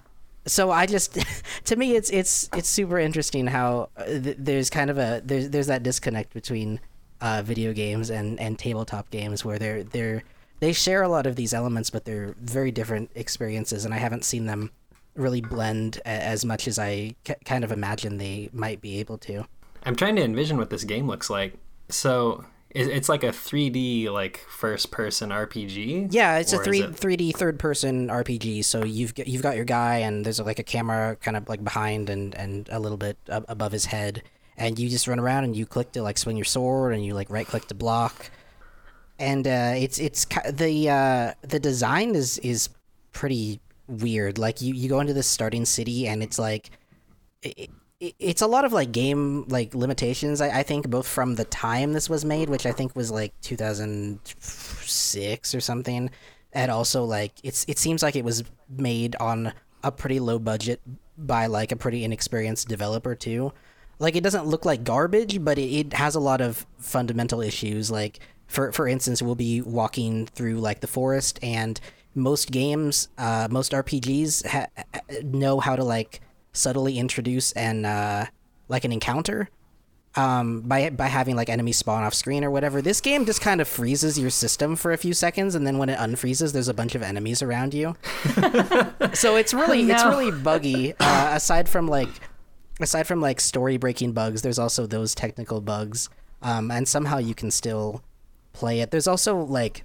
[0.45, 1.17] so I just,
[1.65, 5.49] to me, it's it's it's super interesting how uh, th- there's kind of a there's
[5.49, 6.79] there's that disconnect between
[7.21, 10.23] uh, video games and, and tabletop games where they're they're
[10.61, 14.23] they share a lot of these elements, but they're very different experiences, and I haven't
[14.23, 14.71] seen them
[15.15, 19.17] really blend a- as much as I k- kind of imagine they might be able
[19.19, 19.45] to.
[19.83, 21.55] I'm trying to envision what this game looks like.
[21.89, 26.09] So it's like a 3D like first person RPG.
[26.11, 28.65] Yeah, it's a three it- three D third person RPG.
[28.65, 31.63] So you've got, you've got your guy, and there's like a camera kind of like
[31.63, 34.23] behind and and a little bit above his head,
[34.57, 37.13] and you just run around and you click to like swing your sword, and you
[37.13, 38.29] like right click to block,
[39.19, 42.67] and uh, it's it's the uh, the design is is
[43.13, 44.37] pretty weird.
[44.37, 46.71] Like you you go into this starting city, and it's like.
[47.41, 47.69] It,
[47.99, 51.93] it's a lot of like game like limitations I, I think both from the time
[51.93, 56.09] this was made which i think was like 2006 or something
[56.55, 59.53] and also like it's it seems like it was made on
[59.83, 60.81] a pretty low budget
[61.17, 63.53] by like a pretty inexperienced developer too.
[63.99, 67.91] Like it doesn't look like garbage but it, it has a lot of fundamental issues
[67.91, 71.79] like for for instance we'll be walking through like the forest and
[72.13, 74.67] most games uh most rpgs ha-
[75.23, 76.21] know how to like
[76.55, 78.25] subtly introduce an uh
[78.67, 79.49] like an encounter
[80.15, 82.81] um, by by having like enemies spawn off screen or whatever.
[82.81, 85.89] This game just kind of freezes your system for a few seconds, and then when
[85.89, 87.95] it unfreezes, there's a bunch of enemies around you.
[89.13, 90.93] so it's really Oh, it's really buggy.
[90.99, 92.09] Uh, aside from like
[92.79, 96.09] aside from like story breaking bugs, there's also those technical bugs,
[96.41, 98.01] um, and somehow you can still
[98.53, 98.91] play it.
[98.91, 99.83] There's also like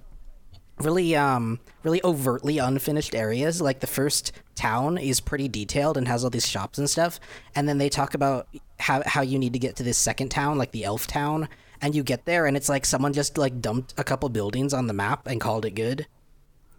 [0.81, 3.61] really um really overtly unfinished areas.
[3.61, 7.19] Like the first town is pretty detailed and has all these shops and stuff.
[7.55, 8.47] And then they talk about
[8.79, 11.47] how how you need to get to this second town like the elf town.
[11.81, 14.87] And you get there and it's like someone just like dumped a couple buildings on
[14.87, 16.05] the map and called it good.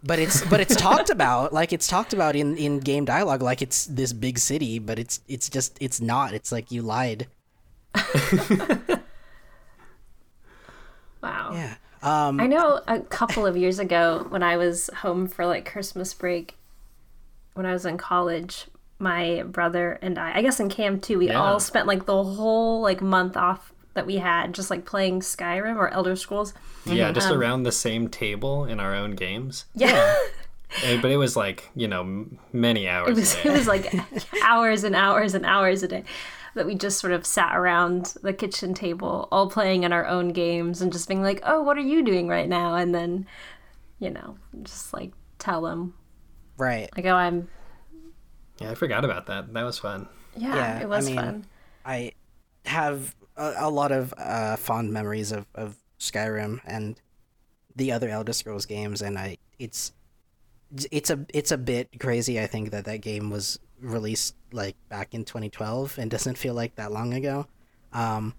[0.03, 3.61] But it's but it's talked about like it's talked about in in game dialogue like
[3.61, 6.33] it's this big city but it's it's just it's not.
[6.33, 7.27] It's like you lied.
[11.21, 11.51] Wow.
[11.53, 15.69] yeah um I know a couple of years ago when I was home for like
[15.71, 16.55] Christmas break,
[17.53, 18.65] when I was in college,
[18.99, 21.41] my brother and I, I guess in Cam too, we Yeah.
[21.41, 25.75] all spent like the whole like month off that we had just like playing Skyrim
[25.75, 26.53] or Elder Scrolls.
[26.85, 29.65] Yeah, just Um, around the same table in our own games.
[29.75, 30.15] Yeah.
[30.83, 33.93] Eh, But it was like, you know, many hours it was a it was like
[34.43, 36.03] hours and hours and hours a day
[36.55, 40.29] that we just sort of sat around the kitchen table all playing in our own
[40.29, 43.25] games and just being like oh what are you doing right now and then
[43.99, 45.93] you know just like tell them
[46.57, 47.47] right like oh i'm
[48.61, 49.51] Yeah, I forgot about that.
[49.53, 50.07] That was fun.
[50.37, 51.45] yeah, Yeah, it was I mean, fun
[51.85, 52.11] I
[52.65, 56.99] have a, a lot of uh, fond memories of, of Skyrim and
[57.75, 59.91] the other Elder Scrolls games, and I it's
[60.91, 62.39] it's a it's a bit crazy.
[62.39, 66.75] I think that that game was released like back in 2012 and doesn't feel like
[66.75, 67.47] that long ago.
[67.91, 68.33] Um,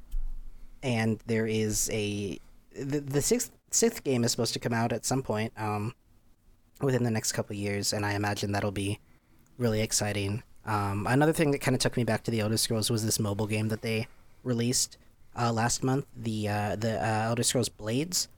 [0.82, 2.38] and there is a
[2.74, 5.94] the, the sixth sixth game is supposed to come out at some point um,
[6.80, 9.00] within the next couple years, and I imagine that'll be
[9.58, 10.42] really exciting.
[10.66, 13.20] Um, another thing that kind of took me back to the Elder Scrolls was this
[13.20, 14.08] mobile game that they
[14.42, 14.96] released
[15.38, 18.28] uh, last month, the uh, the uh, Elder Scrolls Blades.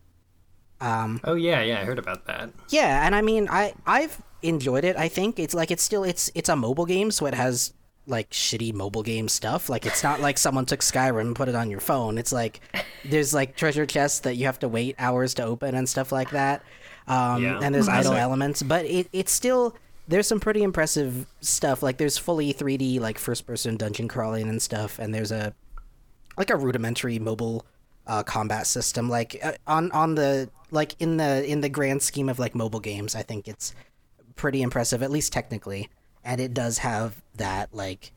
[0.80, 2.50] Um, Oh yeah, yeah, I heard about that.
[2.68, 4.96] yeah, and I mean, I I've enjoyed it.
[4.96, 7.72] I think it's like it's still it's it's a mobile game, so it has
[8.06, 9.68] like shitty mobile game stuff.
[9.68, 12.18] Like it's not like someone took Skyrim and put it on your phone.
[12.18, 12.60] It's like
[13.04, 16.30] there's like treasure chests that you have to wait hours to open and stuff like
[16.30, 16.62] that.
[17.08, 17.58] Um, Yeah.
[17.62, 18.18] and there's idle it.
[18.18, 19.74] elements, but it it's still
[20.08, 21.82] there's some pretty impressive stuff.
[21.82, 25.54] Like there's fully 3D like first person dungeon crawling and stuff, and there's a
[26.36, 27.64] like a rudimentary mobile
[28.06, 32.28] uh, combat system like uh, on on the like in the in the grand scheme
[32.28, 33.74] of like mobile games i think it's
[34.36, 35.88] pretty impressive at least technically.
[36.22, 38.12] And it does have that like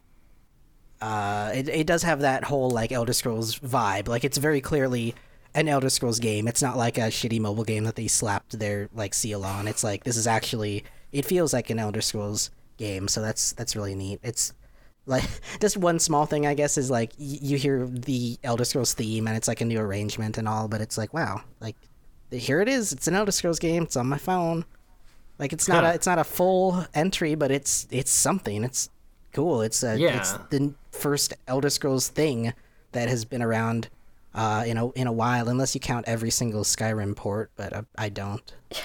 [1.02, 4.08] uh it, it does have that whole like elder scrolls vibe.
[4.08, 5.16] Like it's very clearly
[5.56, 6.48] an elder scrolls game.
[6.48, 9.68] It's not like a shitty mobile game that they slapped their like seal on.
[9.68, 13.08] It's like this is actually it feels like an elder scrolls game.
[13.08, 14.20] So that's that's really neat.
[14.22, 14.54] It's
[15.06, 15.24] like
[15.62, 19.28] just one small thing i guess is like y- you hear the elder scrolls theme
[19.28, 21.76] and it's like a new arrangement and all but it's like wow like
[22.32, 24.66] here it is it's an elder scrolls game it's on my phone
[25.40, 25.92] like it's not Huh.
[25.92, 28.90] a it's not a full entry but it's it's something it's
[29.34, 30.02] cool it's a it's
[30.34, 30.38] Yeah.
[30.50, 32.54] the first elder scrolls thing
[32.92, 33.90] that has been around
[34.36, 37.82] uh in a in a while unless you count every single skyrim port but i,
[37.98, 38.78] I don't Yeah,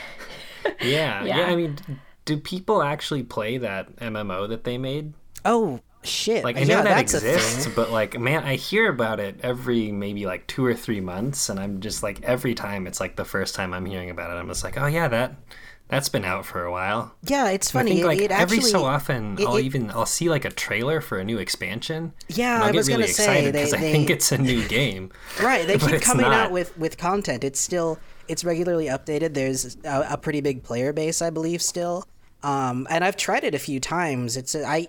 [1.22, 1.46] yeah, Yeah.
[1.46, 1.76] I mean,
[2.24, 5.12] do people actually play that MMO that they made?
[5.44, 7.34] oh shit Like I yeah, know that that's a thing.
[7.34, 11.48] exists, but like man, I hear about it every maybe like two or three months,
[11.48, 14.34] and I'm just like every time it's like the first time I'm hearing about it,
[14.34, 15.36] I'm just like, oh yeah, that
[15.88, 17.14] that's been out for a while.
[17.22, 20.06] yeah it's I funny think like it every actually, so often it- I'll even I'll
[20.06, 22.12] see like a trailer for a new expansion.
[22.28, 25.10] Yeah, I get was really gonna say, excited because I think it's a new game.
[25.42, 26.32] Right, they keep coming not.
[26.46, 27.44] out with with content.
[27.44, 29.34] It's still it's regularly updated.
[29.34, 32.04] There's a, a pretty big player base, I believe, still.
[32.42, 34.36] Um, and I've tried it a few times.
[34.36, 34.86] It's a, I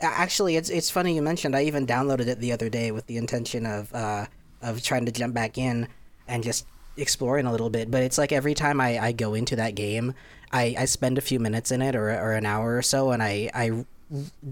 [0.00, 1.56] actually it's it's funny you mentioned.
[1.56, 4.26] I even downloaded it the other day with the intention of uh,
[4.62, 5.88] of trying to jump back in
[6.28, 7.90] and just exploring a little bit.
[7.90, 10.14] But it's like every time I, I go into that game,
[10.52, 13.22] I, I spend a few minutes in it or or an hour or so, and
[13.22, 13.84] I I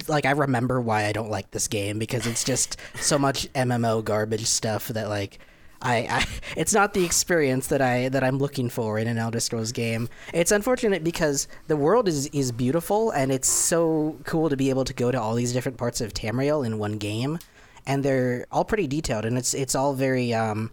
[0.09, 4.05] like I remember why I don't like this game because it's just so much MMO
[4.05, 5.39] garbage stuff that like
[5.85, 9.41] I, I it's not the experience that I that I'm looking for in an Elder
[9.41, 10.09] Scrolls game.
[10.33, 14.85] It's unfortunate because the world is is beautiful and it's so cool to be able
[14.85, 17.39] to go to all these different parts of Tamriel in one game
[17.87, 20.71] and they're all pretty detailed and it's it's all very um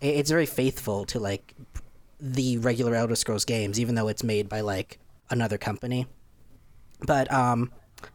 [0.00, 1.54] it's very faithful to like
[2.20, 4.98] the regular Elder Scrolls games even though it's made by like
[5.30, 6.06] another company
[7.06, 7.72] but um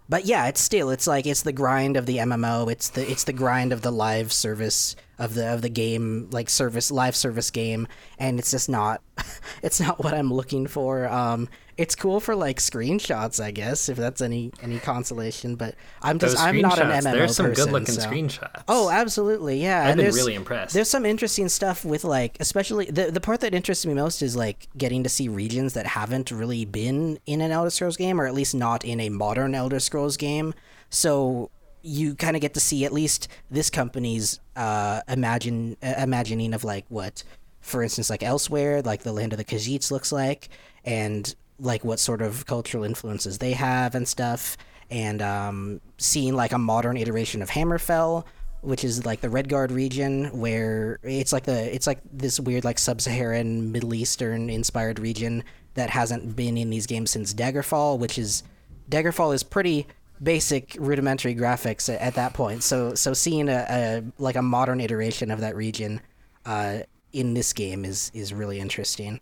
[0.09, 3.23] but yeah it's still it's like it's the grind of the mmo it's the it's
[3.23, 7.49] the grind of the live service of the of the game like service live service
[7.51, 7.87] game
[8.19, 9.01] and it's just not
[9.63, 11.47] it's not what i'm looking for um
[11.77, 15.55] it's cool for like screenshots, I guess, if that's any any consolation.
[15.55, 18.63] But I'm just Those I'm not an MMO there's some person, good-looking so- screenshots.
[18.67, 19.83] Oh, absolutely, yeah.
[19.83, 20.73] I've and been really impressed.
[20.73, 24.35] There's some interesting stuff with like, especially the the part that interests me most is
[24.35, 28.25] like getting to see regions that haven't really been in an Elder Scrolls game, or
[28.25, 30.53] at least not in a modern Elder Scrolls game.
[30.89, 31.49] So
[31.85, 36.63] you kind of get to see at least this company's uh, imagine uh, imagining of
[36.63, 37.23] like what,
[37.61, 40.49] for instance, like elsewhere, like the land of the Khajiits looks like,
[40.83, 44.57] and like what sort of cultural influences they have and stuff,
[44.89, 48.25] and um, seeing like a modern iteration of Hammerfell,
[48.61, 52.79] which is like the Redguard region, where it's like the it's like this weird like
[52.79, 55.43] sub-Saharan Middle Eastern inspired region
[55.75, 58.41] that hasn't been in these games since Daggerfall, which is
[58.89, 59.85] Daggerfall is pretty
[60.21, 62.63] basic rudimentary graphics at, at that point.
[62.63, 66.01] So so seeing a, a like a modern iteration of that region
[66.45, 66.79] uh,
[67.13, 69.19] in this game is is really interesting.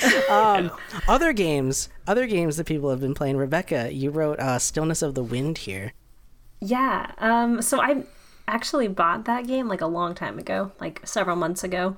[0.29, 0.71] um,
[1.07, 3.37] other games, other games that people have been playing.
[3.37, 5.93] Rebecca, you wrote uh, "Stillness of the Wind" here.
[6.59, 7.11] Yeah.
[7.17, 8.03] Um, so I
[8.47, 11.97] actually bought that game like a long time ago, like several months ago.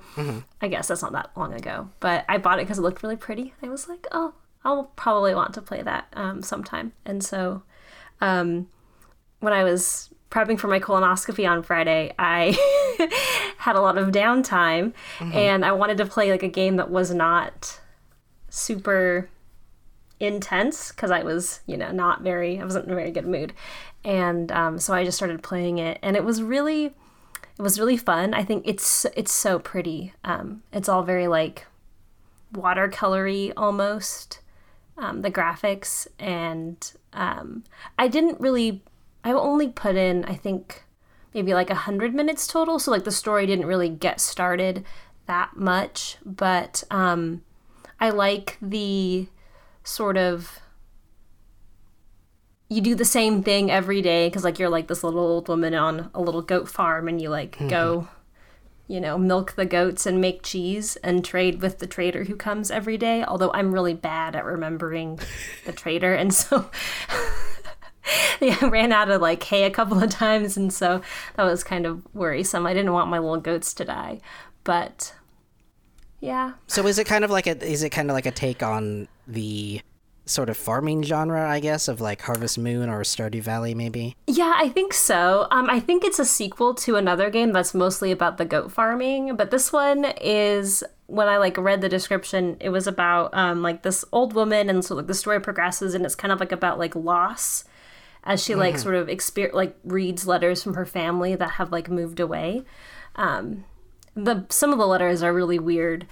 [0.60, 3.16] I guess that's not that long ago, but I bought it because it looked really
[3.16, 3.54] pretty.
[3.62, 6.92] I was like, oh, I'll probably want to play that um, sometime.
[7.04, 7.62] And so
[8.20, 8.68] um,
[9.40, 12.56] when I was prepping for my colonoscopy on Friday, I
[13.58, 14.92] had a lot of downtime
[15.34, 17.80] and I wanted to play like a game that was not
[18.48, 19.28] super
[20.20, 23.54] intense because I was, you know, not very, I wasn't in a very good mood.
[24.04, 27.96] And um, so I just started playing it and it was really, it was really
[27.96, 28.34] fun.
[28.34, 30.12] I think it's, it's so pretty.
[30.22, 31.66] Um, it's all very like
[32.52, 34.40] watercolory almost,
[35.00, 36.06] um, the graphics.
[36.18, 37.64] And um,
[37.98, 38.84] I didn't really,
[39.24, 40.84] I only put in, I think,
[41.34, 42.78] maybe like a hundred minutes total.
[42.78, 44.84] So like the story didn't really get started
[45.26, 47.42] that much, but um,
[47.98, 49.28] I like the
[49.82, 50.60] sort of
[52.68, 55.74] you do the same thing every day because like you're like this little old woman
[55.74, 58.08] on a little goat farm and you like go
[58.90, 62.70] you know milk the goats and make cheese and trade with the trader who comes
[62.70, 65.18] every day although i'm really bad at remembering
[65.64, 66.14] the trader.
[66.14, 66.70] And so
[68.40, 70.56] yeah, I ran out of like hay a couple of times.
[70.56, 71.02] And so
[71.36, 72.66] that was kind of worrisome.
[72.66, 74.20] I didn't want my little goats to die.
[74.64, 75.14] But
[76.20, 76.52] yeah.
[76.66, 79.08] So is it kind of like a is it kind of like a take on
[79.26, 79.80] the
[80.30, 84.16] sort of farming genre, I guess, of like Harvest Moon or Stardew Valley, maybe?
[84.26, 85.46] Yeah, I think so.
[85.50, 89.36] Um, I think it's a sequel to another game that's mostly about the goat farming,
[89.36, 93.82] but this one is when I like read the description, it was about um, like
[93.82, 96.78] this old woman, and so like the story progresses, and it's kind of like about
[96.78, 97.64] like loss
[98.24, 101.88] as she like sort of exper- like reads letters from her family that have like
[101.88, 102.64] moved away.
[103.16, 103.64] Um,
[104.14, 106.06] the some of the letters are really weird.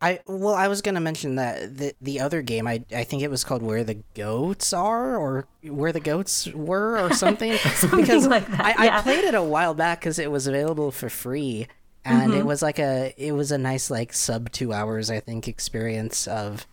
[0.00, 3.30] I well, I was gonna mention that the the other game, I I think it
[3.30, 7.52] was called Where the Goats Are or Where the Goats Were or something.
[7.52, 8.98] because like that, I, yeah.
[8.98, 11.66] I played it a while back because it was available for free,
[12.04, 12.40] and Mm-hmm.
[12.40, 16.26] it was like a it was a nice like sub two hours I think experience
[16.28, 16.66] of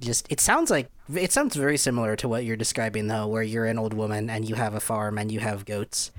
[0.00, 3.64] just it sounds like it sounds very similar to what you're describing though, where you're
[3.64, 6.10] an old woman and you have a farm and you have goats.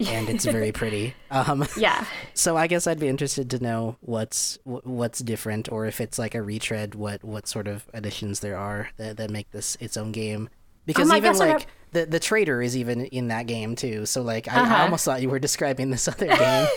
[0.00, 1.14] And it's very pretty.
[1.30, 2.04] Um, Yeah.
[2.34, 6.34] so I guess I'd be interested to know what's what's different, or if it's like
[6.34, 10.12] a retread, what what sort of additions there are that, that make this its own
[10.12, 10.48] game.
[10.86, 14.04] Because Um, even like have- the the trader is even in that game too.
[14.06, 14.82] So like I, I Uh-huh.
[14.82, 16.66] almost thought you were describing this other game.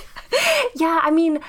[0.75, 1.39] Yeah, I mean,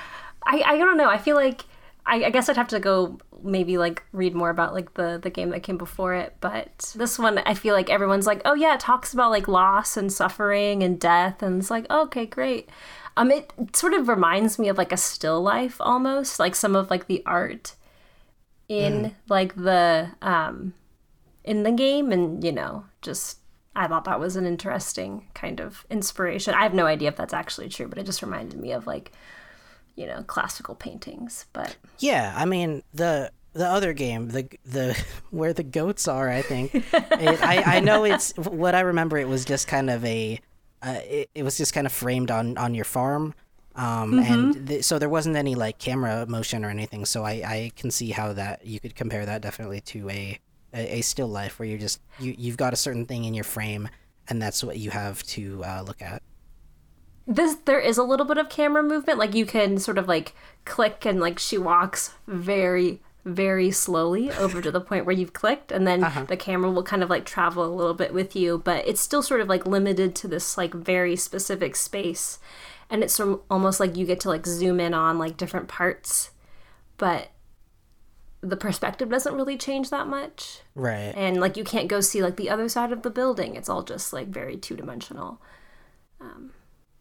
[0.43, 1.07] I, I don't know.
[1.09, 1.63] I feel like
[2.05, 5.29] I, I guess I'd have to go maybe like read more about like the the
[5.29, 6.35] game that came before it.
[6.39, 9.97] But this one, I feel like everyone's like, oh yeah, it talks about like loss
[9.97, 12.69] and suffering and death, and it's like, oh, okay, great.
[13.17, 16.89] Um, it sort of reminds me of like a still life almost, like some of
[16.89, 17.75] like the art
[18.67, 20.73] in like the um
[21.43, 23.39] in the game, and you know, just
[23.75, 26.53] I thought that was an interesting kind of inspiration.
[26.53, 29.11] I have no idea if that's actually true, but it just reminded me of like,
[29.99, 31.45] you know, classical paintings.
[31.51, 34.97] But yeah, I mean the the other game, the the
[35.29, 36.29] where the goats are.
[36.29, 39.17] I think it, I I know it's what I remember.
[39.17, 40.39] It was just kind of a
[40.81, 43.35] uh, it, it was just kind of framed on on your farm.
[43.75, 47.05] Um, and th- so there wasn't any like camera motion or anything.
[47.05, 50.37] So I, I can see how that you could compare that definitely to a,
[50.73, 53.45] a, a still life where you're just you you've got a certain thing in your
[53.45, 53.89] frame
[54.27, 56.21] and that's what you have to uh, look at.
[57.29, 59.19] This there is a little bit of camera movement.
[59.19, 60.33] Like you can sort of like
[60.65, 65.71] click and like she walks very very slowly over to the point where you've clicked
[65.71, 66.23] and then uh-huh.
[66.23, 69.21] the camera will kind of like travel a little bit with you but it's still
[69.21, 72.39] sort of like limited to this like very specific space
[72.89, 75.67] and it's sort of almost like you get to like zoom in on like different
[75.67, 76.31] parts
[76.97, 77.29] but
[78.41, 80.61] the perspective doesn't really change that much.
[80.75, 81.13] Right.
[81.15, 83.55] And like you can't go see like the other side of the building.
[83.55, 85.41] It's all just like very two dimensional.
[86.21, 86.51] Um,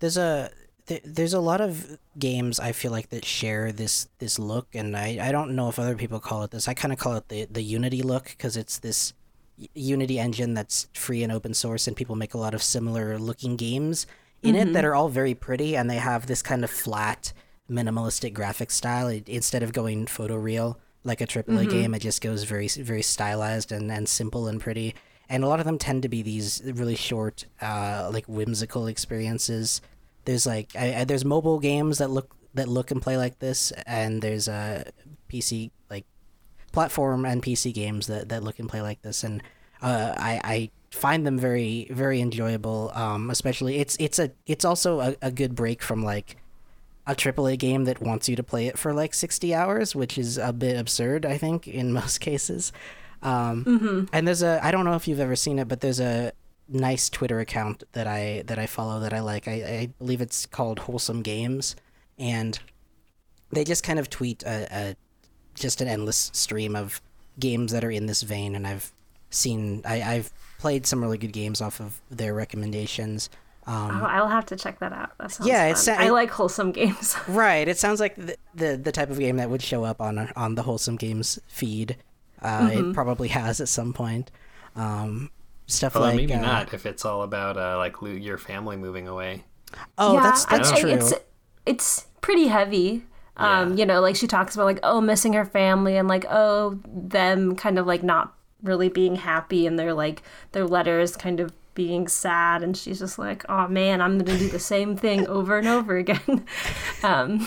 [0.01, 0.51] there's a
[0.87, 4.97] there, there's a lot of games I feel like that share this this look, and
[4.97, 6.67] I, I don't know if other people call it this.
[6.67, 9.13] I kind of call it the the Unity look because it's this
[9.75, 13.57] Unity engine that's free and open source, and people make a lot of similar looking
[13.57, 14.07] games
[14.43, 14.87] in it that mm-hmm.
[14.87, 17.33] are all very pretty, and they have this kind of flat
[17.71, 19.09] minimalistic graphic style.
[19.09, 21.71] It, instead of going photoreal like a AAA mm-hmm.
[21.71, 24.95] game, it just goes very very stylized and, and simple and pretty.
[25.29, 29.83] And a lot of them tend to be these really short, uh, like whimsical experiences.
[30.25, 33.73] There's like I, I, there's mobile games that look that look and play like this,
[33.87, 34.91] and there's a uh,
[35.31, 36.05] PC like
[36.73, 39.43] platform and PC games that, that look and play like this, and
[39.83, 42.91] uh, I, I find them very very enjoyable.
[42.95, 46.37] Um, especially it's it's a it's also a, a good break from like
[47.07, 50.39] a AAA game that wants you to play it for like sixty hours, which is
[50.39, 52.73] a bit absurd, I think, in most cases.
[53.23, 56.33] Um, And there's a I don't know if you've ever seen it, but there's a
[56.69, 59.49] nice Twitter account that I that I follow that I like.
[59.49, 61.75] I, I believe it's called Wholesome Games,
[62.19, 62.59] and
[63.51, 64.97] they just kind of tweet a, a
[65.55, 67.01] just an endless stream of
[67.41, 68.93] games that are in this vein, and I've
[69.31, 73.31] seen I, I've played some really good games off of their recommendations.
[73.67, 75.11] Um, Oh, I'll have to check that out.
[75.19, 77.15] That sounds Yeah, it's- I like wholesome games.
[77.29, 77.69] Right.
[77.69, 80.55] It sounds like the, the the type of game that would show up on on
[80.55, 81.97] the Wholesome Games feed.
[82.43, 84.31] Uh, It probably has at some point.
[84.77, 85.31] Um,
[85.67, 88.77] stuff Well, like maybe uh, not if it's all about uh, like lo- your family
[88.77, 89.45] moving away.
[89.99, 90.91] Oh, yeah, that's that's I'd say true.
[90.91, 91.13] It's
[91.67, 93.05] it's pretty heavy.
[93.37, 96.79] Um, you know, like she talks about like oh missing her family and like oh
[96.87, 100.23] them kind of like not really being happy and their like
[100.53, 104.49] their letters kind of being sad and she's just like oh man I'm gonna do
[104.49, 106.45] the same thing over and over again.
[107.05, 107.47] um,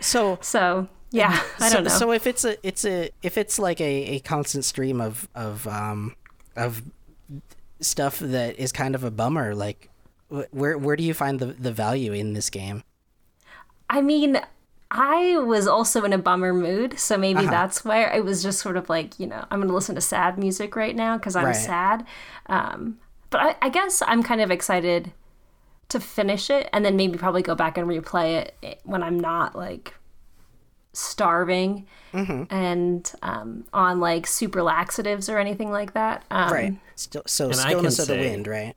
[0.00, 1.88] So so yeah, I so, don't know.
[1.88, 5.66] So if it's a it's a if it's like a, a constant stream of of
[5.68, 6.16] um
[6.56, 6.82] of
[7.80, 9.90] stuff that is kind of a bummer, like
[10.50, 12.82] where where do you find the the value in this game?
[13.90, 14.40] I mean,
[14.90, 17.50] I was also in a bummer mood, so maybe Uh-huh.
[17.50, 20.00] that's where it was just sort of like, you know, I'm going to listen to
[20.00, 21.54] sad music right now because I'm Right.
[21.54, 22.06] sad.
[22.46, 22.98] Um,
[23.30, 25.12] but I, I guess I'm kind of excited
[25.90, 29.56] to finish it and then maybe probably go back and replay it when I'm not
[29.56, 29.94] like
[30.94, 32.44] starving Mm-hmm.
[32.54, 36.22] and um, on like super laxatives or anything like that.
[36.30, 36.74] Um, Right.
[36.94, 38.74] Still, so And stillness can of the wind, right?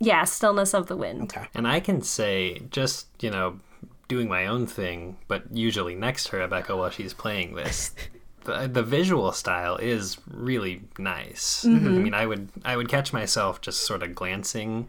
[0.00, 1.22] Yeah, stillness of the wind.
[1.22, 1.46] Okay.
[1.54, 3.60] And I can say, just, you know,
[4.08, 7.92] doing my own thing, but usually next to Rebecca while she's playing this,
[8.44, 11.64] the, the visual style is really nice.
[11.64, 14.88] I mean, I would I would catch myself just sort of glancing,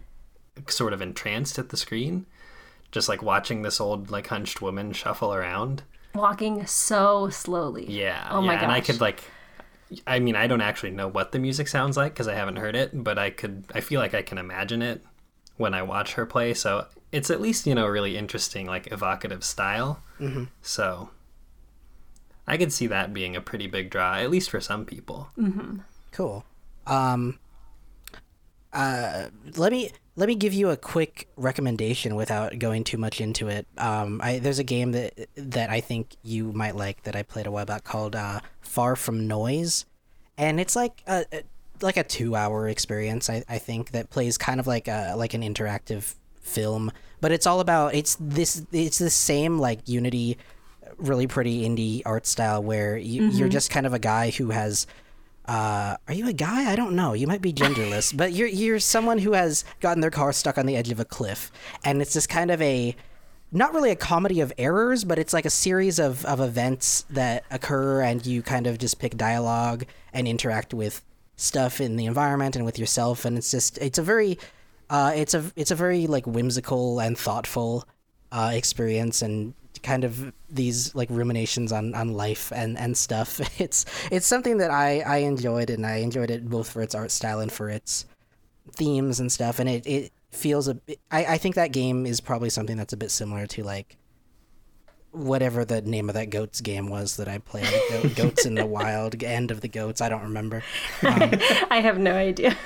[0.68, 2.26] sort of entranced at the screen,
[2.92, 5.84] just like watching this old like hunched woman shuffle around.
[6.16, 7.86] Walking so slowly.
[7.90, 8.64] Yeah, Oh yeah, my gosh.
[8.64, 9.24] and I could like.
[10.08, 12.76] I mean, I don't actually know what the music sounds like because I haven't heard
[12.76, 13.66] it, but I could.
[13.74, 15.04] I feel like I can imagine it
[15.58, 16.54] when I watch her play.
[16.54, 20.02] So it's at least you know a really interesting, like evocative style.
[20.20, 20.46] Mm-hmm.
[20.62, 21.10] So
[22.48, 25.30] I could see that being a pretty big draw, at least for some people.
[26.12, 26.44] Cool.
[26.86, 27.40] Um,
[28.74, 33.48] uh, let me let me give you a quick recommendation without going too much into
[33.48, 33.66] it.
[33.78, 37.48] Um, I, there's a game that that I think you might like that I played
[37.48, 39.86] a while back called uh, Far From Noise,
[40.38, 41.44] and it's like a, a
[41.82, 43.30] like a two hour experience.
[43.30, 47.48] I, I think that plays kind of like a like an interactive film, but it's
[47.48, 50.38] all about it's this it's the same like Unity
[50.98, 54.86] really pretty indie art style where you, you're just kind of a guy who has
[55.46, 56.72] uh, are you a guy?
[56.72, 57.14] I don't know.
[57.14, 60.66] You might be genderless, but you're you're someone who has gotten their car stuck on
[60.66, 61.52] the edge of a cliff,
[61.84, 62.96] and it's this kind of a
[63.52, 67.44] not really a comedy of errors, but it's like a series of, of events that
[67.52, 71.04] occur, and you kind of just pick dialogue and interact with
[71.36, 74.40] stuff in the environment and with yourself, and it's just it's a very
[74.90, 77.86] uh, it's a it's a very like whimsical and thoughtful
[78.32, 79.54] uh, experience and
[79.84, 83.40] kind of these like ruminations on, on life and, and stuff.
[83.60, 87.12] It's it's something that I, I enjoyed and I enjoyed it both for its art
[87.12, 88.06] style and for its
[88.72, 89.60] themes and stuff.
[89.60, 92.94] And it, it feels a bit, I, I think that game is probably something that's
[92.94, 93.98] a bit similar to like
[95.12, 97.70] whatever the name of that goats game was that I played.
[97.90, 100.02] Go- goats in the wild, end of the goats.
[100.02, 100.64] I don't remember.
[101.04, 101.22] Um,
[101.70, 102.58] I have no idea.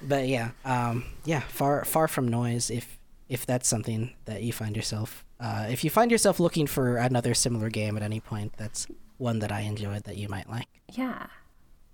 [0.00, 2.70] but yeah, um, yeah, far far from noise.
[2.70, 2.98] If
[3.28, 7.34] if that's something that you find yourself, uh, if you find yourself looking for another
[7.34, 8.86] similar game at any point, that's
[9.18, 10.68] one that I enjoyed that you might like.
[10.92, 11.26] yeah.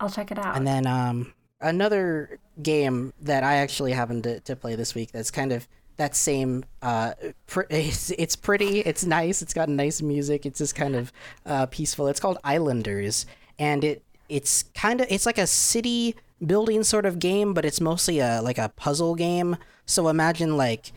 [0.00, 0.56] I'll check it out.
[0.56, 5.32] And then um, another game that I actually happened to, to play this week that's
[5.32, 7.14] kind of that same uh
[7.48, 11.12] pr- it's, it's pretty it's nice it's got nice music it's just kind of
[11.44, 13.26] uh peaceful it's called islanders
[13.58, 17.80] and it it's kind of it's like a city building sort of game, but it's
[17.80, 19.56] mostly a like a puzzle game.
[19.86, 20.92] So imagine like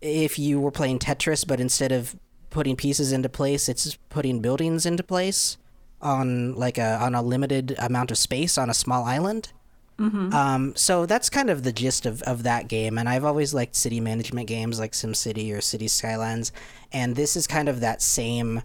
[0.00, 2.16] if you were playing Tetris, but instead of
[2.50, 5.56] putting pieces into place, it's putting buildings into place
[6.02, 9.52] on like a on a limited amount of space on a small island.
[10.34, 13.76] Um, so that's kind of the gist of, of that game, and I've always liked
[13.76, 16.52] city management games like SimCity or City Skylines,
[16.90, 18.62] and this is kind of that same.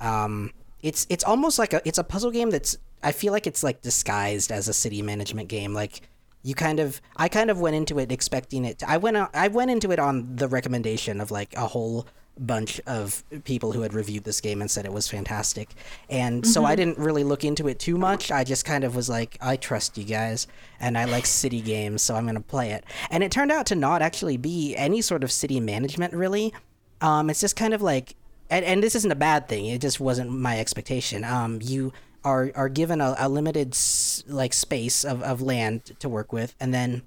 [0.00, 3.62] Um, it's it's almost like a it's a puzzle game that's I feel like it's
[3.62, 5.72] like disguised as a city management game.
[5.72, 6.02] Like
[6.44, 8.78] you kind of I kind of went into it expecting it.
[8.78, 12.06] To, I went I went into it on the recommendation of like a whole
[12.38, 15.70] bunch of people who had reviewed this game and said it was fantastic.
[16.10, 18.32] And so I didn't really look into it too much.
[18.32, 20.48] I just kind of was like, I trust you guys
[20.80, 22.84] and I like city games, so I'm going to play it.
[23.08, 26.52] And it turned out to not actually be any sort of city management really.
[27.00, 28.16] Um, it's just kind of like
[28.50, 29.66] and, and this isn't a bad thing.
[29.66, 31.24] It just wasn't my expectation.
[31.24, 31.92] Um, you
[32.24, 36.54] are are given a, a limited s- like space of, of land to work with,
[36.58, 37.02] and then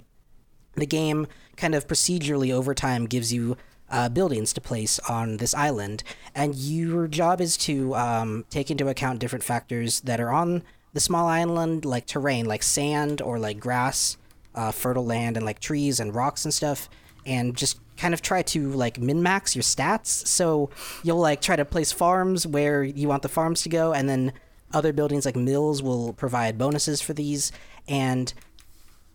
[0.76, 3.58] the game kind of procedurally over time gives you
[3.90, 6.04] uh, buildings to place on this island,
[6.36, 10.64] and your job is to um, take into account different factors that are on
[10.94, 14.18] the small island, like terrain, like sand or like grass,
[14.56, 16.90] uh, fertile land, and like trees and rocks and stuff,
[17.26, 20.08] and just kind of try to like min max your stats.
[20.28, 20.70] So
[21.04, 24.34] you'll like try to place farms where you want the farms to go, and then
[24.74, 27.52] other buildings like mills will provide bonuses for these,
[27.88, 28.34] and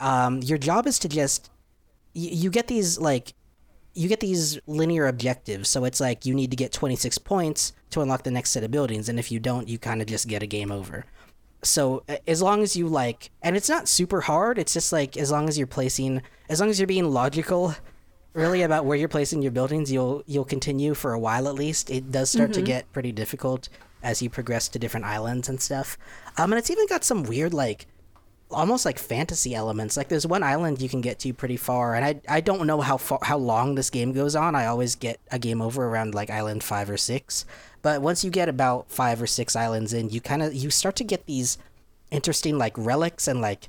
[0.00, 1.50] um, your job is to just
[2.14, 3.34] you, you get these like
[3.94, 5.68] you get these linear objectives.
[5.68, 8.70] So it's like you need to get 26 points to unlock the next set of
[8.70, 9.08] buildings.
[9.08, 11.04] And if you don't you kind of just get a game over.
[11.62, 14.58] So as long as you like and it's not super hard.
[14.58, 17.74] It's just like as long as you're placing as long as you're being logical
[18.34, 21.90] really about where you're placing your buildings you'll you'll continue for a while at least
[21.90, 23.68] it does start to get pretty difficult
[24.02, 25.98] as you progress to different islands and stuff
[26.38, 27.86] um and it's even got some weird like
[28.52, 29.96] almost like fantasy elements.
[29.96, 32.80] Like there's one island you can get to pretty far, and I I don't know
[32.80, 34.54] how far how long this game goes on.
[34.54, 37.44] I always get a game over around like island five or six,
[37.82, 40.96] but once you get about five or six islands in, you kind of you start
[40.96, 41.58] to get these
[42.10, 43.68] interesting like relics and like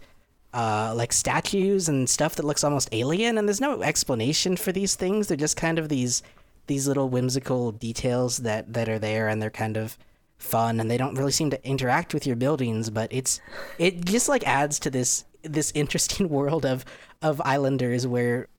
[0.53, 4.95] uh like statues and stuff that looks almost alien, and there's no explanation for these
[4.95, 5.27] things.
[5.27, 6.21] They're just kind of these
[6.67, 9.97] these little whimsical details that that are there, and they're kind of
[10.37, 13.39] fun and they don't really seem to interact with your buildings but it's
[13.79, 16.83] it just like adds to this this interesting world of
[17.21, 18.49] of islanders where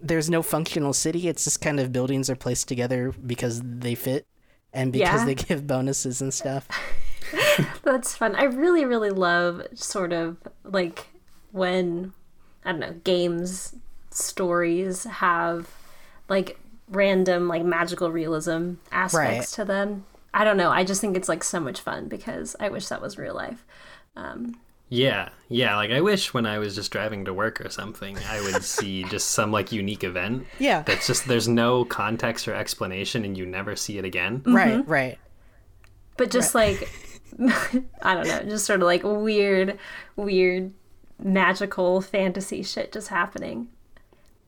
[0.00, 4.26] there's no functional city it's just kind of buildings are placed together because they fit
[4.72, 5.26] and because Yeah.
[5.26, 6.66] they give bonuses and stuff
[7.82, 8.34] That's fun.
[8.34, 11.06] I really, really love sort of like
[11.52, 12.12] when
[12.64, 13.74] I don't know games
[14.10, 15.68] stories have
[16.28, 20.04] like random like magical realism aspects to them.
[20.34, 20.70] I don't know.
[20.70, 23.64] I just think it's like so much fun because I wish that was real life.
[24.14, 25.76] Um, Yeah, yeah.
[25.76, 29.04] Like I wish when I was just driving to work or something, I would see
[29.04, 30.46] just some like unique event.
[30.58, 30.82] Yeah.
[30.82, 34.42] That's just there's no context or explanation, and you never see it again.
[34.46, 35.18] right right
[36.18, 36.90] but just like
[38.02, 39.78] I don't know, just sort of like weird,
[40.16, 40.72] weird,
[41.22, 43.68] magical fantasy shit just happening.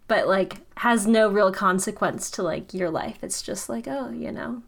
[0.08, 3.18] But like has no real consequence to like your life.
[3.22, 4.62] It's just like, oh, you know.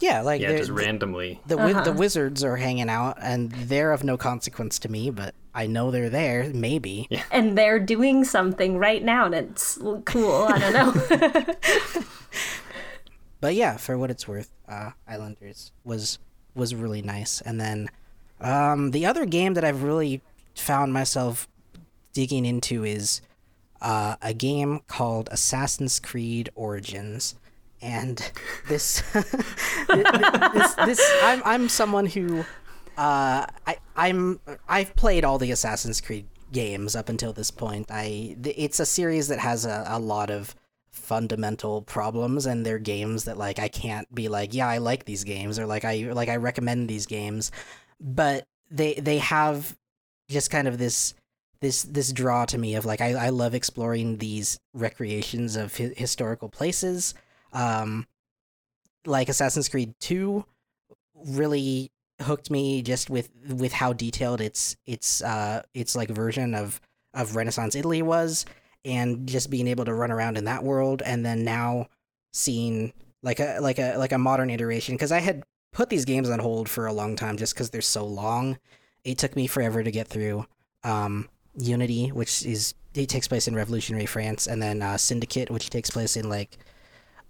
[0.00, 1.40] yeah like Yeah, just randomly.
[1.46, 5.34] the wi- the wizards are hanging out and they're of no consequence to me but
[5.54, 7.24] i know they're there maybe yeah.
[7.32, 10.46] And they're doing something right now and it's cool.
[10.48, 11.54] I don't know.
[13.40, 16.18] but yeah, for what it's worth, uh, Islanders was
[16.54, 17.40] was really nice.
[17.40, 17.88] And then
[18.40, 20.22] um, the other game that I've really
[20.60, 21.48] found myself
[22.12, 23.20] digging into is
[23.80, 27.34] uh, a game called Assassin's Creed Origins.
[27.80, 28.18] And
[28.68, 32.40] this, this, this, I'm, I'm someone who,
[32.96, 37.86] uh, I, I'm, I've played all the Assassin's Creed games up until this point.
[37.90, 40.54] I, it's a series that has a, a lot of
[40.90, 45.24] fundamental problems and they're games that like I can't be like yeah I like these
[45.24, 47.52] games or like I like I recommend these games
[48.00, 49.76] but they they have
[50.28, 51.14] just kind of this
[51.60, 55.92] this this draw to me of like I, I love exploring these recreations of hi-
[55.96, 57.14] historical places
[57.52, 58.06] um
[59.06, 60.44] like Assassin's Creed 2
[61.26, 66.80] really hooked me just with with how detailed its its uh its like version of
[67.14, 68.44] of Renaissance Italy was
[68.84, 71.86] and just being able to run around in that world and then now
[72.32, 76.30] seeing like a like a like a modern iteration because I had put these games
[76.30, 78.58] on hold for a long time just because they're so long.
[79.08, 80.44] It took me forever to get through
[80.84, 85.70] um, Unity, which is it takes place in revolutionary France, and then uh, Syndicate, which
[85.70, 86.58] takes place in like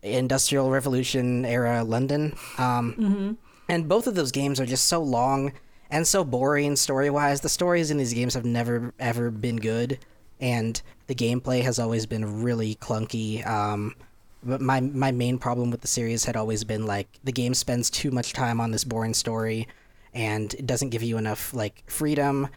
[0.03, 2.35] Industrial Revolution era London.
[2.59, 5.53] Um, And both of those games are just so long
[5.91, 7.41] and so boring story wise.
[7.43, 9.99] The stories in these games have never ever been good,
[10.41, 13.47] and the gameplay has always been really clunky.
[13.47, 13.95] Um,
[14.43, 17.91] but my my main problem with the series had always been like the game spends
[17.91, 19.69] too much time on this boring story,
[20.15, 22.49] and it doesn't give you enough like freedom.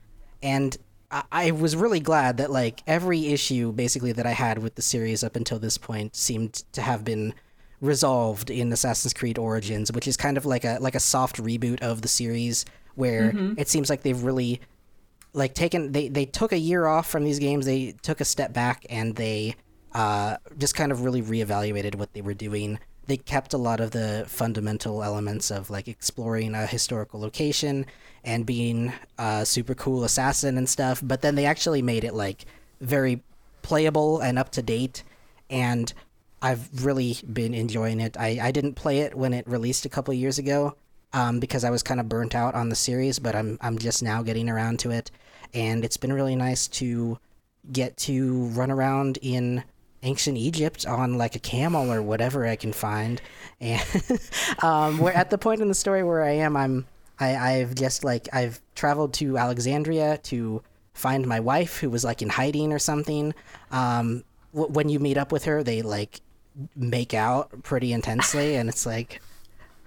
[0.41, 0.76] And
[1.10, 4.82] I, I was really glad that like every issue basically that I had with the
[4.82, 7.34] series up until this point seemed to have been
[7.82, 11.82] resolved in Assassin's Creed Origins, which is kind of like a like a soft reboot
[11.82, 14.62] of the series where it seems like they've really
[15.34, 18.52] like taken they they took a year off from these games they took a step
[18.52, 19.56] back and they
[19.93, 22.78] uh just kind of really reevaluated what they were doing
[23.12, 27.86] they kept a lot of the fundamental elements of like exploring a historical location
[28.24, 32.45] and being a super cool assassin and stuff but then they actually made it like
[32.80, 33.22] very
[33.64, 35.03] playable and up to date
[35.49, 35.93] and
[36.41, 38.18] I've really been enjoying it.
[38.18, 40.76] I, I didn't play it when it released a couple years ago
[41.14, 44.01] um, because I was kind of burnt out on the series, but I'm I'm just
[44.01, 45.12] now getting around to it,
[45.53, 47.20] and it's been really nice to
[47.72, 49.64] get to run around in
[50.04, 53.22] ancient Egypt on like a camel or whatever I can find,
[53.60, 53.84] and
[54.64, 56.56] um, we're at the point in the story where I am.
[56.56, 56.86] I'm
[57.20, 62.22] I, I've just like I've traveled to Alexandria to find my wife who was like
[62.22, 63.34] in hiding or something.
[63.72, 64.24] Um,
[64.54, 66.22] w- when you meet up with her, they like
[66.76, 69.22] make out pretty intensely, and it's like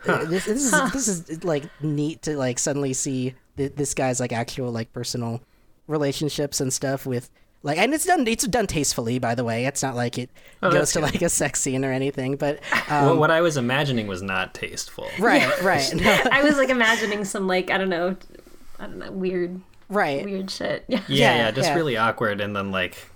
[0.04, 4.32] this, this is this is like neat to like suddenly see th- this guy's like
[4.32, 5.40] actual like personal
[5.86, 7.30] relationships and stuff with
[7.64, 10.30] like and it's done it's done tastefully by the way it's not like it
[10.62, 11.12] Oh, goes to good.
[11.12, 14.54] like a sex scene or anything but um, well, what I was imagining was not
[14.54, 15.08] tasteful.
[15.18, 18.16] right right no, I was like imagining some like I don't know,
[18.78, 20.84] I don't know, weird, right weird shit.
[20.88, 20.98] Yeah.
[21.08, 21.74] Yeah, Yeah, yeah, just yeah.
[21.74, 23.10] really awkward and then like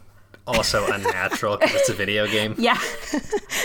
[0.46, 2.54] also unnatural because it's a video game.
[2.58, 2.78] Yeah.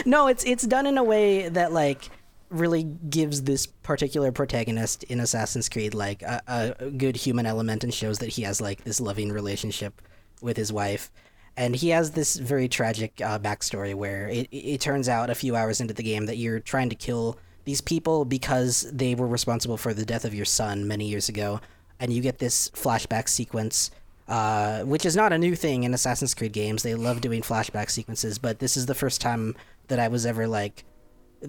[0.06, 2.10] no it's it's done in a way that like
[2.50, 6.42] really gives this particular protagonist in assassin's creed like a,
[6.80, 10.02] a good human element and shows that he has like this loving relationship
[10.44, 11.12] with his wife
[11.56, 15.56] and he has this very tragic uh, backstory where it, it turns out a few
[15.56, 19.78] hours into the game that you're trying to kill these people because they were responsible
[19.78, 21.62] for the death of your son many years ago
[22.00, 23.92] and you get this flashback sequence
[24.28, 26.84] uh, which is not a new thing in Assassin's Creed games.
[26.84, 29.56] They love doing flashback sequences, but this is the first time
[29.88, 30.86] that I was ever like,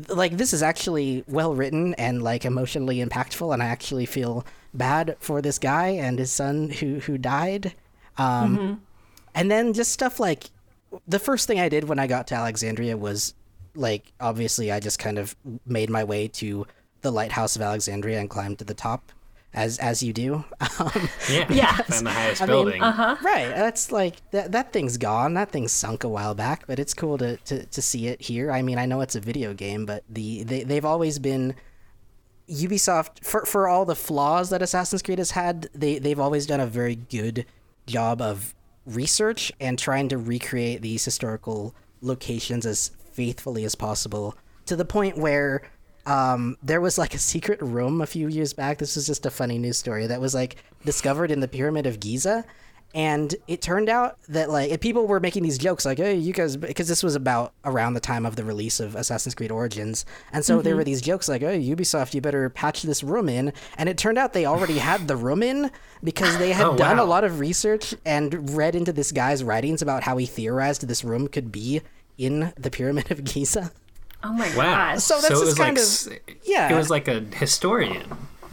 [0.08, 5.16] like this is actually well written and like emotionally impactful, and I actually feel bad
[5.20, 7.74] for this guy and his son who who died.
[8.18, 8.82] Um,
[9.34, 10.44] And then just stuff like
[11.08, 13.34] the first thing I did when I got to Alexandria was
[13.74, 15.34] like obviously I just kind of
[15.66, 16.66] made my way to
[17.02, 19.10] the lighthouse of Alexandria and climbed to the top.
[19.52, 20.44] As, as you do,
[20.80, 21.78] um, Yeah, Yeah.
[21.96, 22.80] And the highest I mean, building.
[22.80, 23.48] Right.
[23.54, 25.34] That's like that that thing's gone.
[25.34, 28.50] That thing's sunk a while back, but it's cool to, to, to see it here.
[28.50, 31.54] I mean, I know it's a video game, but the they, they've always been
[32.48, 36.60] Ubisoft for for all the flaws that Assassin's Creed has had, they they've always done
[36.60, 37.46] a very good
[37.86, 38.54] job of
[38.86, 45.16] research and trying to recreate these historical locations as faithfully as possible to the point
[45.16, 45.62] where
[46.06, 48.78] um, there was like a secret room a few years back.
[48.78, 52.00] This was just a funny news story that was like discovered in the Pyramid of
[52.00, 52.44] Giza.
[52.94, 56.32] And it turned out that like and people were making these jokes like, "Hey, you
[56.32, 60.06] guys," because this was about around the time of the release of Assassin's Creed Origins,
[60.32, 60.78] and so there mm-hmm.
[60.78, 64.16] were these jokes like, "Hey, Ubisoft, you better patch this room in." And it turned
[64.16, 65.72] out they already had the room in
[66.04, 69.82] because they had Oh, done a lot of research and read into this guy's writings
[69.82, 71.82] about how he theorized this room could be
[72.16, 73.72] in the Pyramid of Giza.
[74.22, 74.92] Oh my wow.
[74.92, 75.02] gosh.
[75.02, 76.72] So that's it just kind like of- yeah.
[76.72, 78.06] It was like a historian.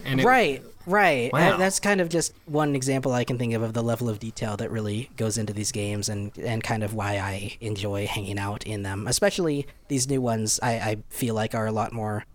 [0.04, 1.58] And it, right right Wow.
[1.58, 4.58] That's kind of just one example i can think of of the level of detail
[4.58, 8.64] that really goes into these games and and kind of why i enjoy hanging out
[8.66, 12.26] in them especially these new ones i i feel like are a lot more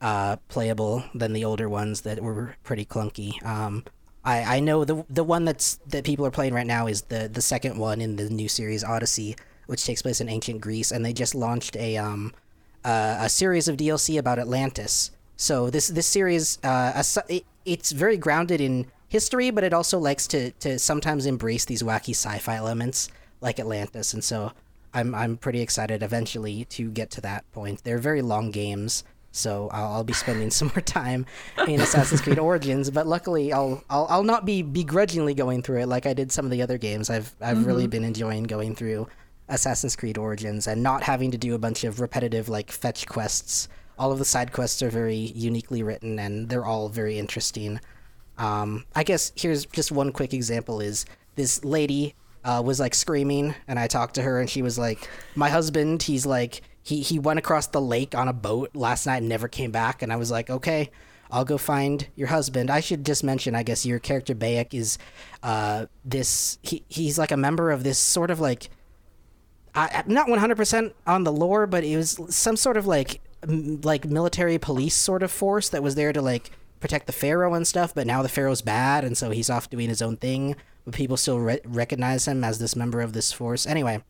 [0.00, 3.84] uh playable than the older ones that were pretty clunky um
[4.24, 7.28] I, I know the the one that's that people are playing right now is the
[7.32, 9.34] the second one in the new series Odyssey,
[9.66, 12.32] which takes place in ancient Greece, and they just launched a um
[12.84, 15.10] uh, a series of DLC about Atlantis.
[15.36, 17.02] So this this series, uh,
[17.64, 22.10] it's very grounded in history, but it also likes to to sometimes embrace these wacky
[22.10, 23.08] sci-fi elements
[23.40, 24.52] like Atlantis, and so
[24.94, 27.84] I'm I'm pretty excited eventually to get to that point.
[27.84, 31.26] They're very long games, so I'll, I'll be spending some more time
[31.66, 32.90] in Assassin's Creed Origins.
[32.90, 36.44] But luckily, I'll, I'll I'll not be begrudgingly going through it like I did some
[36.44, 37.10] of the other games.
[37.10, 37.90] I've I've really mm-hmm.
[37.90, 39.08] been enjoying going through
[39.48, 43.68] Assassin's Creed Origins and not having to do a bunch of repetitive like fetch quests.
[43.98, 47.80] All of the side quests are very uniquely written and they're all very interesting.
[48.38, 51.04] Um, I guess here's just one quick example: is
[51.36, 52.14] this lady
[52.44, 56.02] uh, was like screaming, and I talked to her, and she was like, "My husband,
[56.02, 59.48] he's like, he he went across the lake on a boat last night and never
[59.48, 60.90] came back." And I was like, "Okay,
[61.30, 62.70] I'll go find your husband.
[62.70, 64.98] I should just mention, I guess, your character Bayek is
[65.42, 66.58] uh, this.
[66.62, 68.70] He he's like a member of this sort of like.
[69.74, 74.58] I, not 100% on the lore, but it was some sort of like like military
[74.58, 77.94] police sort of force that was there to like protect the pharaoh and stuff.
[77.94, 80.56] But now the pharaoh's bad, and so he's off doing his own thing.
[80.84, 83.66] But people still re- recognize him as this member of this force.
[83.66, 84.02] Anyway,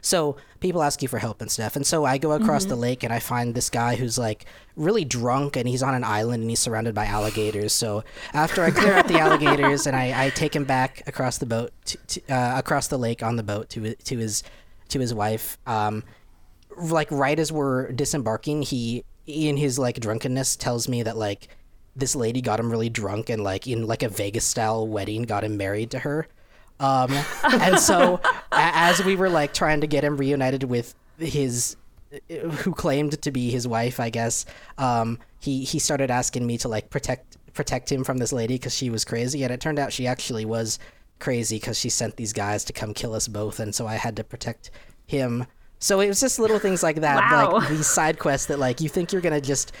[0.00, 1.76] so people ask you for help and stuff.
[1.76, 5.04] And so I go across the lake and I find this guy who's like really
[5.04, 7.72] drunk and he's on an island and he's surrounded by alligators.
[7.72, 11.46] So after I clear out the alligators and I, I take him back across the
[11.46, 14.42] boat, to, to, uh, across the lake on the boat to to his
[14.88, 15.58] to his wife.
[15.66, 16.04] Um,
[16.76, 21.48] like right as we're disembarking, he in his like drunkenness tells me that like
[21.96, 25.44] this lady got him really drunk and like in like a Vegas style wedding got
[25.44, 26.28] him married to her.
[26.78, 27.10] Um,
[27.42, 31.76] and so a- as we were like trying to get him reunited with his
[32.28, 34.46] who claimed to be his wife, I guess,
[34.78, 38.74] um, he he started asking me to like protect protect him from this lady because
[38.74, 40.78] she was crazy, and it turned out she actually was
[41.18, 44.16] crazy because she sent these guys to come kill us both, and so I had
[44.16, 44.70] to protect
[45.06, 45.46] him.
[45.78, 47.52] So it was just little things like that, Wow.
[47.52, 49.72] like these side quests that like you think you're gonna just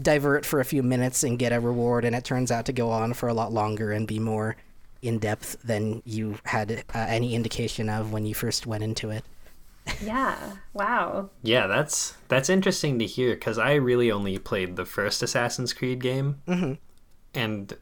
[0.00, 2.90] divert for a few minutes and get a reward, and it turns out to go
[2.90, 4.56] on for a lot longer and be more
[5.02, 9.24] in depth than you had uh, any indication of when you first went into it.
[10.02, 10.36] Yeah.
[10.72, 11.28] Wow.
[11.42, 16.00] Yeah, that's that's interesting to hear because I really only played the first Assassin's Creed
[16.00, 16.72] game, mm-hmm.
[17.34, 17.76] and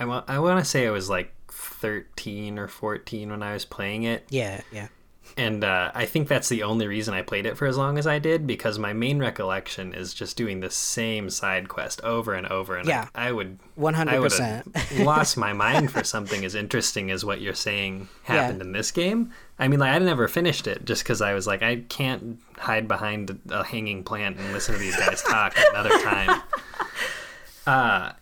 [0.00, 3.66] I want I want to say I was like thirteen or fourteen when I was
[3.66, 4.88] playing it, Yeah, yeah.
[5.36, 8.06] And uh, I think that's the only reason I played it for as long as
[8.06, 12.46] I did because my main recollection is just doing the same side quest over and
[12.46, 13.08] over, and Yeah.
[13.14, 14.08] I, I would 100%.
[14.08, 18.60] I would have lost my mind for something as interesting as what you're saying happened
[18.62, 19.32] in this game.
[19.58, 22.86] I mean, like I never finished it just because I was like, I can't hide
[22.88, 26.42] behind a hanging plant and listen to these guys talk another time.
[27.66, 28.12] Uh,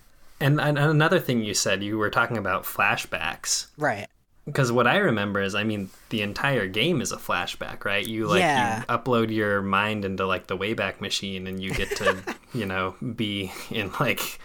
[0.41, 3.67] and, and another thing you said, you were talking about flashbacks.
[3.79, 4.09] Right.
[4.47, 8.07] Because what I remember is, I mean, the entire game is a flashback, right?
[8.07, 8.81] You like Yeah.
[8.81, 12.17] you upload your mind into like the Wayback Machine, and you get to,
[12.55, 14.41] you know, be in like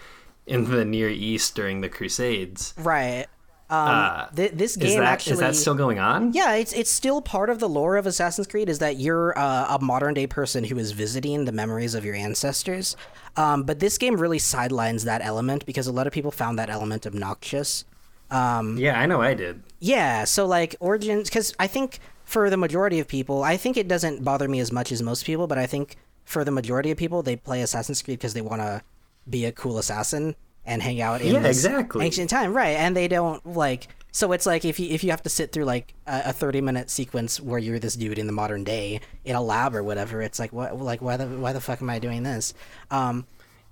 [0.46, 2.74] in the Near East during the Crusades.
[2.78, 3.26] Right.
[3.70, 6.32] Um, th- this game Is that actually is that still going on?
[6.32, 9.76] Yeah, it's it's still part of the lore of Assassin's Creed is that you're uh,
[9.76, 12.96] a modern day person who is visiting the memories of your ancestors.
[13.36, 16.70] Um, but this game really sidelines that element because a lot of people found that
[16.70, 17.84] element obnoxious.
[18.30, 19.62] Yeah, I know I did.
[19.80, 23.88] Yeah, so like Origins, because I think for the majority of people, I think it
[23.88, 26.98] doesn't bother me as much as most people, but I think for the majority of
[26.98, 28.82] people, they play Assassin's Creed because they want to
[29.28, 30.34] be a cool assassin
[30.66, 32.04] and hang out in Yeah, this exactly.
[32.04, 32.76] ancient time, right?
[32.76, 33.88] And they don't like.
[34.10, 36.60] So it's like if you if you have to sit through like a, a thirty
[36.60, 40.20] minute sequence where you're this dude in the modern day in a lab or whatever,
[40.22, 42.52] it's like what like why the why the fuck am I doing this?
[42.90, 43.26] Um,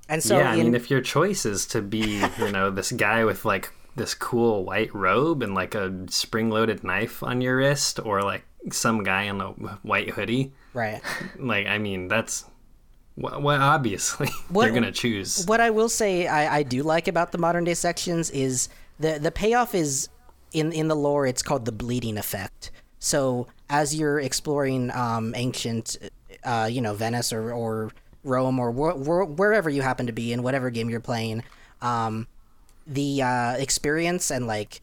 [0.09, 2.93] and so yeah, I in- mean, if your choice is to be, you know, this
[2.93, 7.99] guy with like this cool white robe and like a spring-loaded knife on your wrist,
[8.05, 9.49] or like some guy in a
[9.83, 11.01] white hoodie, right.
[11.39, 12.45] like I mean, that's
[13.17, 15.45] well, obviously What- you're gonna choose.
[15.47, 18.69] What I will say I, I do like about the modern day sections is
[19.01, 20.09] the the payoff is
[20.53, 22.71] in in the lore it's called the bleeding effect.
[22.99, 25.97] So as you're exploring um, ancient,
[26.45, 27.91] uh, you know, Venice or, or
[28.25, 31.43] Rome or wh- wh- wherever you happen to be in whatever game you're playing,
[31.83, 32.27] um,
[32.87, 34.81] the uh, experience and like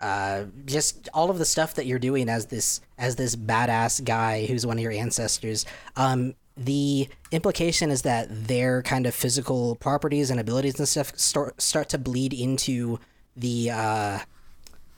[0.00, 4.46] uh, just all of the stuff that you're doing as this as this badass guy
[4.46, 5.64] who's one of your ancestors.
[5.96, 11.60] Um, the implication is that their kind of physical properties and abilities and stuff start
[11.62, 12.98] start to bleed into
[13.36, 14.18] the uh,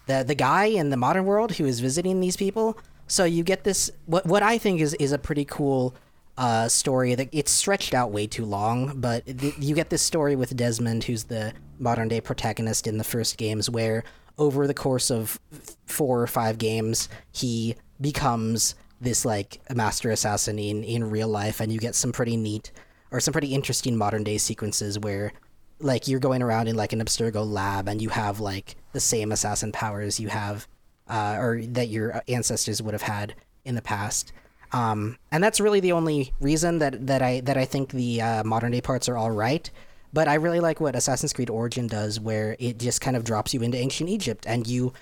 [0.06, 2.78] the the guy in the modern world who is visiting these people.
[3.06, 5.94] So you get this what what I think is is a pretty cool
[6.36, 10.34] uh, story that it's stretched out way too long, but th- you get this story
[10.34, 14.04] with Desmond, who's the modern day protagonist in the first games, where
[14.38, 15.38] over the course of
[15.86, 21.72] four or five games, he becomes this like master assassin in in real life, and
[21.72, 22.72] you get some pretty neat
[23.10, 25.32] or some pretty interesting modern day sequences where
[25.80, 29.32] like you're going around in like an Abstergo lab and you have like the same
[29.32, 30.66] assassin powers you have
[31.08, 34.32] uh, or that your ancestors would have had in the past.
[34.72, 38.44] Um, and that's really the only reason that, that I that I think the uh,
[38.44, 39.70] modern day parts are all right.
[40.14, 43.52] But I really like what Assassin's Creed Origin does, where it just kind of drops
[43.52, 44.92] you into ancient Egypt, and you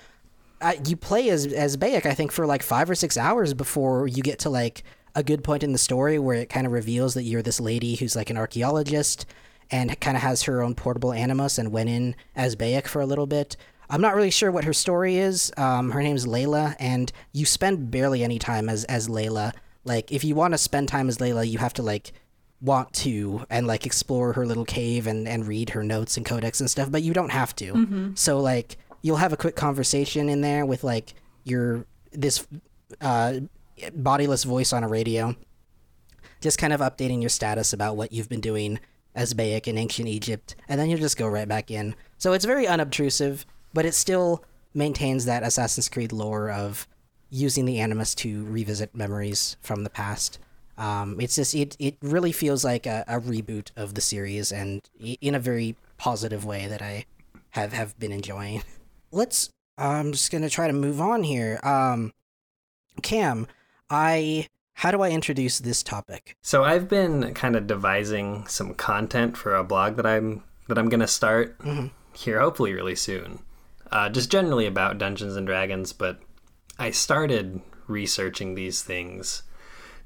[0.59, 4.07] uh, you play as as Bayek, I think, for like five or six hours before
[4.07, 4.83] you get to like
[5.13, 7.95] a good point in the story where it kind of reveals that you're this lady
[7.95, 9.27] who's like an archaeologist
[9.69, 13.05] and kind of has her own portable animus and went in as Bayek for a
[13.05, 13.55] little bit.
[13.91, 15.53] I'm not really sure what her story is.
[15.57, 19.53] Um, her name's Layla, and you spend barely any time as as Layla.
[19.85, 22.13] Like, if you want to spend time as Layla, you have to like
[22.63, 26.59] want to and like explore her little cave and and read her notes and codex
[26.59, 27.73] and stuff, but you don't have to.
[28.15, 32.47] So like you'll have a quick conversation in there with like your this
[33.01, 33.41] uh
[33.93, 35.35] bodiless voice on a radio
[36.43, 38.79] just kind of updating your status about what you've been doing
[39.15, 41.95] as Bayek in ancient Egypt, and then you'll just go right back in.
[42.17, 44.43] So it's very unobtrusive, but it still
[44.73, 46.87] maintains that Assassin's Creed lore of
[47.29, 50.37] using the Animus to revisit memories from the past.
[50.77, 54.81] Um, it's just it it really feels like a, a reboot of the series, and
[54.99, 57.05] in a very positive way that I
[57.51, 58.63] have have been enjoying.
[59.11, 59.49] Let's.
[59.77, 61.59] I'm just gonna try to move on here.
[61.63, 62.13] Um,
[63.01, 63.47] Cam,
[63.89, 66.35] I how do I introduce this topic?
[66.41, 70.89] So I've been kind of devising some content for a blog that I'm that I'm
[70.89, 71.59] gonna start
[72.13, 73.39] here, hopefully really soon.
[73.91, 76.19] Uh, just generally about Dungeons and Dragons, but
[76.79, 79.43] I started researching these things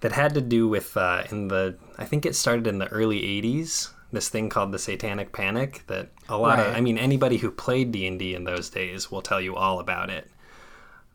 [0.02, 3.22] that had to do with uh, in the I think it started in the early
[3.22, 3.92] '80s.
[4.12, 7.92] This thing called the Satanic Panic that a lot of I mean anybody who played
[7.92, 10.30] D and D in those days will tell you all about it.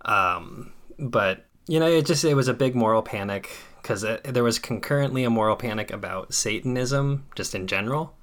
[0.05, 4.59] Um, but you know, it just it was a big moral panic because there was
[4.59, 8.14] concurrently a moral panic about Satanism just in general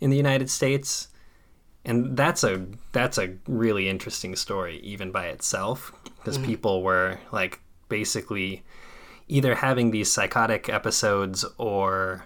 [0.00, 1.08] in the United States,
[1.84, 7.60] and that's a that's a really interesting story even by itself because people were like
[7.88, 8.62] basically
[9.28, 12.24] either having these psychotic episodes or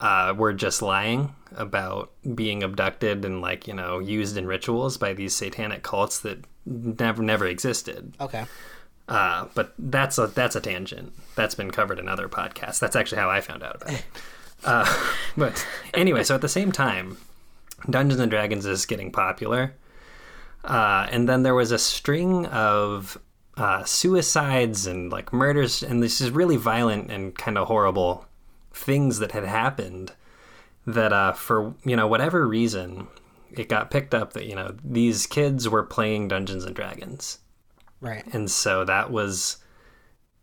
[0.00, 5.12] uh, were just lying about being abducted and like you know used in rituals by
[5.12, 8.14] these satanic cults that never never existed.
[8.20, 8.44] Okay.
[9.06, 11.12] Uh, but that's a that's a tangent.
[11.36, 12.78] That's been covered in other podcasts.
[12.78, 14.04] That's actually how I found out about it.
[14.66, 14.86] Uh,
[15.36, 17.18] but anyway, so at the same time,
[17.90, 19.74] Dungeons and Dragons is getting popular,
[20.64, 23.18] uh, and then there was a string of
[23.56, 28.26] uh, suicides and like murders, and this is really violent and kind of horrible
[28.72, 30.12] things that had happened.
[30.86, 33.06] That uh, for you know whatever reason,
[33.50, 37.38] it got picked up that you know these kids were playing Dungeons and Dragons
[38.00, 38.24] Right.
[38.34, 39.58] and so that was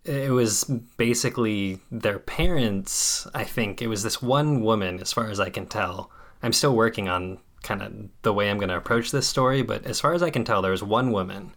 [0.04, 0.64] it was
[0.98, 5.68] basically their parents i think it was this one woman as far as i can
[5.68, 6.10] tell
[6.42, 7.94] i'm still working on kind of
[8.24, 10.64] the way i'm going to approach this story but as far as i can tell
[10.64, 11.52] there was one woman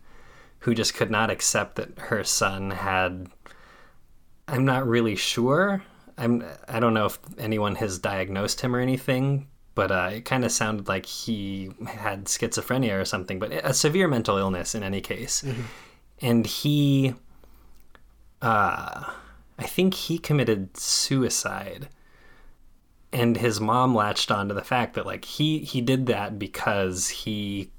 [0.64, 3.28] who just could not accept that her son had
[4.48, 5.82] i'm not really sure.
[6.16, 10.44] I'm i don't know if anyone has diagnosed him or anything but uh, it kind
[10.44, 15.00] of sounded like he had schizophrenia or something but a severe mental illness in any
[15.00, 15.44] case.
[16.20, 17.14] And he
[18.40, 19.12] uh
[19.58, 21.88] i think he committed suicide.
[23.12, 27.08] And his mom latched on to the fact that like he he did that because
[27.08, 27.70] he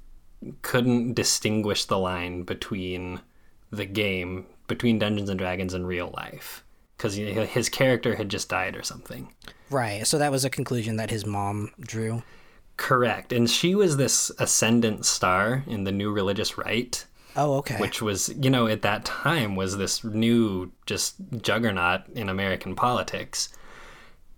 [0.62, 3.20] couldn't distinguish the line between
[3.70, 6.62] the game between dungeons and dragons and real life
[6.96, 9.32] because his character had just died or something
[9.68, 10.06] Right.
[10.06, 12.22] So that was a conclusion that his mom drew.
[12.76, 17.04] correct and she was this ascendant star in the new religious right
[17.38, 17.76] Oh, okay.
[17.78, 23.50] which was you know at that time was this new just juggernaut in American politics.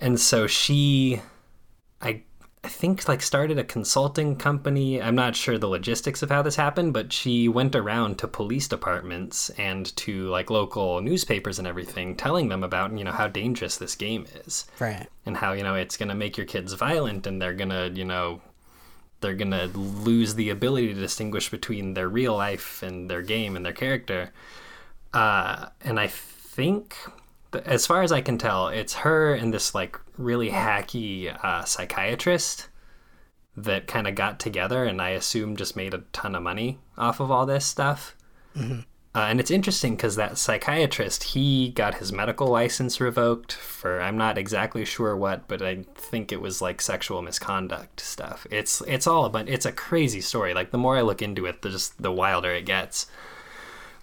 [0.00, 1.20] And so she
[2.02, 2.22] I
[2.68, 5.00] I think like started a consulting company.
[5.00, 8.68] I'm not sure the logistics of how this happened, but she went around to police
[8.68, 13.78] departments and to like local newspapers and everything telling them about, you know, how dangerous
[13.78, 15.06] this game is right.
[15.24, 17.90] and how you know it's going to make your kids violent and they're going to
[17.94, 18.42] you know
[19.22, 23.56] they're going to lose the ability to distinguish between their real life and their game
[23.56, 24.30] and their character
[25.14, 27.16] uh, and i think th-
[27.64, 32.68] as far as i can tell it's her and this like really hacky uh, psychiatrist
[33.56, 37.20] that kind of got together and i assume just made a ton of money off
[37.20, 38.14] of all this stuff
[39.14, 44.16] uh, and it's interesting because that psychiatrist, he got his medical license revoked for I'm
[44.16, 48.46] not exactly sure what, but I think it was like sexual misconduct stuff.
[48.50, 50.54] It's it's all about it's a crazy story.
[50.54, 53.06] Like the more I look into it, the just the wilder it gets.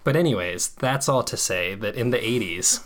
[0.04, 2.82] But anyways, that's all to say that in the 80s,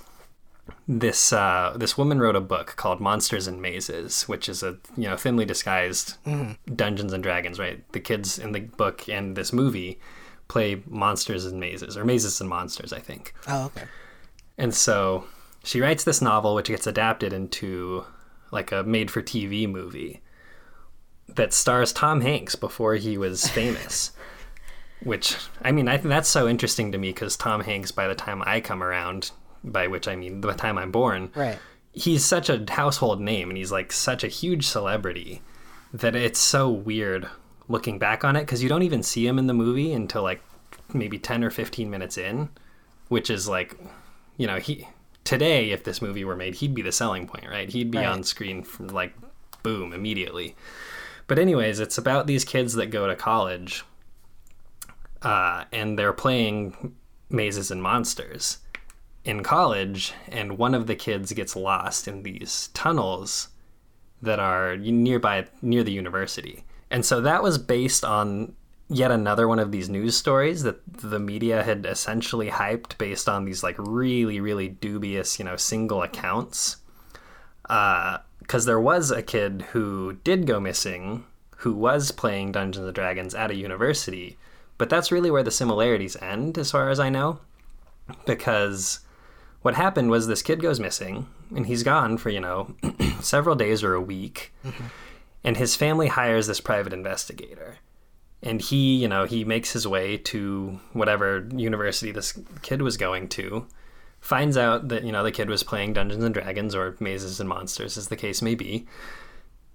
[0.91, 5.09] this uh, this woman wrote a book called Monsters and Mazes, which is a you
[5.09, 6.17] know thinly disguised
[6.75, 7.61] Dungeons and Dragons.
[7.61, 10.01] Right, the kids in the book and this movie
[10.49, 13.33] play monsters and mazes, or mazes and monsters, I think.
[13.47, 13.85] Oh, okay.
[14.59, 15.27] And so
[15.63, 18.05] she writes this novel, which gets adapted into
[18.51, 20.23] like a made for TV movie
[21.29, 24.11] that stars Tom Hanks before he was famous.
[25.05, 28.17] which, I mean, I think that's so interesting to me because Tom Hanks, by the
[28.17, 29.31] time I come around,
[29.65, 31.59] by which I mean the time I'm born, Right.
[31.93, 35.43] he's such a household name and he's like such a huge celebrity
[35.93, 37.29] that it's so weird
[37.69, 40.41] looking back on it because you don't even see him in the movie until like
[40.95, 42.49] maybe 10 or 15 minutes in
[43.09, 43.77] which is like
[44.37, 44.87] you know he
[45.25, 47.69] today, if this movie were made, he'd be the selling point, right?
[47.69, 48.07] He'd be Right.
[48.07, 49.15] on screen from like
[49.63, 50.57] boom immediately.
[51.27, 53.85] But anyways, it's about these kids that go to college,
[55.23, 56.95] uh, and they're playing
[57.29, 58.59] mazes and monsters
[59.25, 63.49] in college, and one of the kids gets lost in these tunnels
[64.23, 66.65] that are nearby near the university.
[66.91, 68.55] And so that was based on
[68.89, 73.45] yet another one of these news stories that the media had essentially hyped based on
[73.45, 76.79] these like really really dubious, you know, single accounts.
[77.69, 78.19] Uh
[78.49, 81.25] cuz there was a kid who did go missing
[81.59, 84.39] who was playing Dungeons and Dragons at a university.
[84.77, 87.39] But that's really where the similarities end as far as I know
[88.27, 89.01] because
[89.63, 92.75] what happened was this kid goes missing and he's gone for you know
[93.21, 94.53] several days or a week.
[94.65, 94.85] Mm-hmm.
[95.43, 97.79] And his family hires this private investigator.
[98.43, 103.29] And he you know he makes his way to whatever university this kid was going
[103.31, 103.67] to
[104.21, 107.49] finds out that you know the kid was playing dungeons and dragons or mazes and
[107.49, 108.87] monsters as the case may be.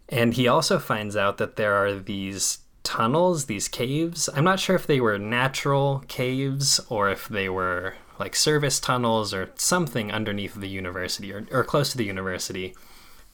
[0.07, 4.29] And he also finds out that there are these tunnels, these caves.
[4.36, 9.34] I'm not sure if they were natural caves or if they were like service tunnels
[9.34, 12.76] or something underneath the university or, or close to the university.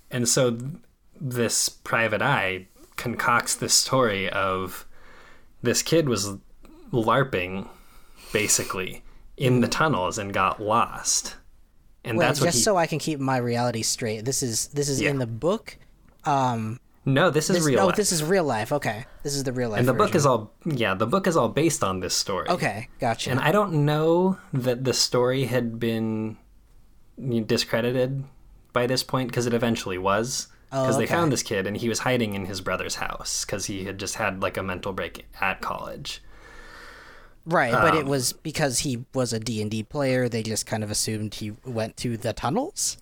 [0.10, 0.72] And so th-
[1.20, 4.86] this private eye concocts this story of
[5.62, 6.36] this kid was
[6.92, 7.68] LARPing
[8.34, 9.04] basically
[9.38, 11.36] in the tunnels and got lost.
[12.04, 14.26] And Wait, that's what just he, so I can keep my reality straight.
[14.26, 15.12] This is this is Yeah.
[15.12, 15.78] in the book.
[16.26, 17.95] Um, No, this is this, real oh, life.
[17.95, 18.72] this is real life.
[18.72, 19.80] Okay, this is the real life.
[19.80, 22.89] and the book is all yeah the book is all based on this story okay.
[22.99, 23.32] Gotcha.
[23.32, 26.38] and i don't know that the story had been
[27.45, 28.24] discredited
[28.74, 31.14] by this point because it eventually was because they okay.
[31.14, 34.16] found this kid and he was hiding in his brother's house because he had just
[34.16, 36.22] had like a mental break at college
[37.45, 40.30] right, but um, it was because he was a D and D player.
[40.30, 42.97] They just kind of assumed he went to the tunnels.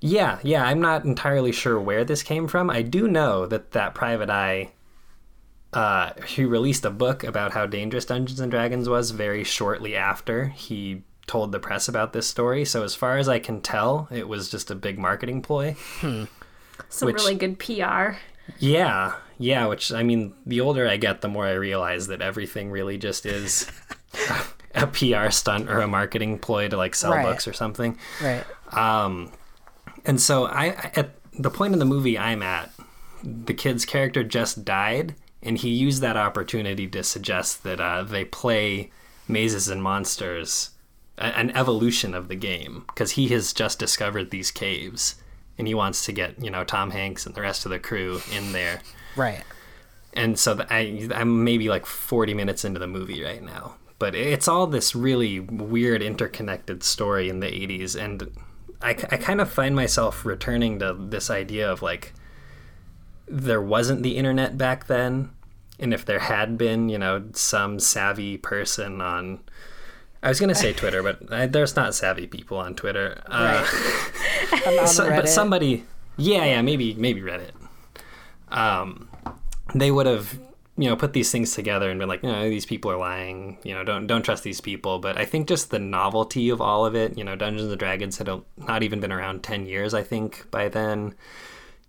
[0.00, 3.94] Yeah yeah i'm not entirely sure where this came from i do know that that
[3.94, 4.70] private eye
[5.72, 10.46] uh, he released a book about how dangerous Dungeons and Dragons was very shortly after
[10.48, 12.64] he told the press about this story.
[12.64, 15.76] So as far as I can tell, it was just a big marketing ploy.
[16.00, 16.26] Some
[17.02, 18.16] Which- really good PR.
[18.58, 19.66] Yeah, yeah.
[19.66, 23.26] Which I mean, the older I get, the more I realize that everything really just
[23.26, 23.70] is
[24.74, 27.24] a PR stunt or a marketing ploy to like sell Right.
[27.26, 27.98] books or something.
[28.22, 28.42] Right.
[28.72, 29.30] Um,
[30.08, 32.72] and so I, at the point in the movie I'm at,
[33.22, 38.24] the kid's character just died, and he used that opportunity to suggest that uh, they
[38.24, 38.90] play
[39.28, 40.70] mazes and monsters,
[41.18, 45.16] a- an evolution of the game, because he has just discovered these caves,
[45.58, 48.20] and he wants to get you know Tom Hanks and the rest of the crew
[48.34, 48.80] in there.
[49.14, 49.44] Right.
[50.14, 53.74] And so the, I, I'm maybe like 40 minutes into the movie right now.
[53.98, 58.00] But it's all this really weird interconnected story in the 80s.
[58.00, 58.30] And
[58.80, 62.12] I, I kind of find myself returning to this idea of like,
[63.26, 65.30] there wasn't the internet back then.
[65.78, 69.40] And if there had been, you know, some savvy person on.
[70.22, 73.22] I was going to say Twitter, but I, there's not savvy people on Twitter.
[73.26, 73.64] Uh,
[74.80, 75.84] On so- but somebody
[76.16, 77.52] yeah yeah maybe maybe reddit
[78.48, 79.08] um
[79.74, 80.36] they would have
[80.78, 83.58] you know put these things together and been like you know these people are lying.
[83.64, 84.98] You know don't don't trust these people.
[85.00, 88.18] But i think just the novelty of all of it you know dungeons and dragons
[88.18, 91.14] had not even been around 10 years i think by then.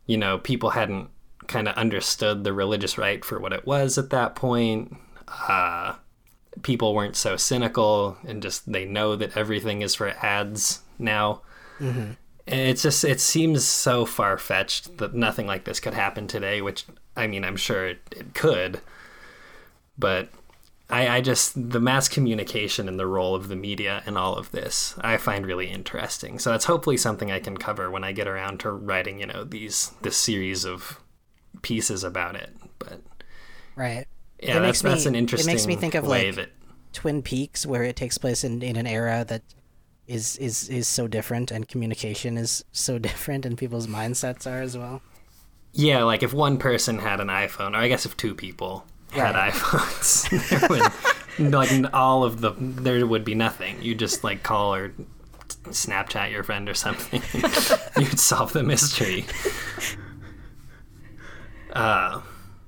[0.08, 1.10] You know people hadn't
[1.48, 4.98] kind of understood the religious right for what it was at that point.
[5.28, 5.96] Uh
[6.64, 11.42] people weren't so cynical and just they know that everything is for ads now.
[12.48, 16.62] And it's just it seems so far fetched that nothing like this could happen today,
[16.62, 16.86] which
[17.20, 18.82] I mean I'm sure it, it could.
[19.98, 20.30] But
[20.90, 24.52] I, I just the mass communication and the role of the media in all of
[24.52, 26.40] this I find really interesting.
[26.40, 29.44] So that's hopefully something I can cover when I get around to writing, you know,
[29.44, 31.00] these this series of
[31.62, 32.56] pieces about it.
[32.80, 33.02] But
[33.76, 34.06] Right.
[34.42, 36.50] yeah, It that's makes me- that's an it makes me think of, like, that
[36.94, 39.44] Twin Peaks, where it takes place in, in an era that
[40.08, 44.78] is, is is so different, and communication is so different, and people's mindsets are as
[44.78, 45.02] well.
[45.74, 49.36] Yeah, like if one person had an iPhone, or I guess if two people had
[49.36, 49.54] Right.
[49.54, 50.70] iPhones,
[51.40, 53.82] would, like all of the there would be nothing.
[53.82, 54.94] You just like call or
[55.66, 57.22] Snapchat your friend or something.
[58.02, 59.26] You'd solve the mystery.
[61.74, 62.22] Uh,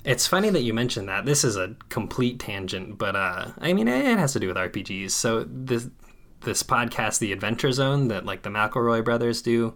[0.04, 1.26] it's funny that you mentioned that.
[1.26, 5.12] This is a complete tangent, but uh, I mean it has to do with RPGs.
[5.12, 5.89] So this
[6.41, 9.76] this podcast, The Adventure Zone, that like the McElroy brothers do,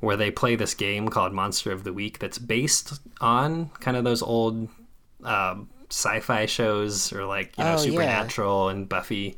[0.00, 4.04] where they play this game called Monster of the Week that's based on kind of
[4.04, 4.68] those old
[5.24, 7.90] um, sci-fi shows or like you know Oh, yeah.
[7.90, 9.36] Supernatural and Buffy.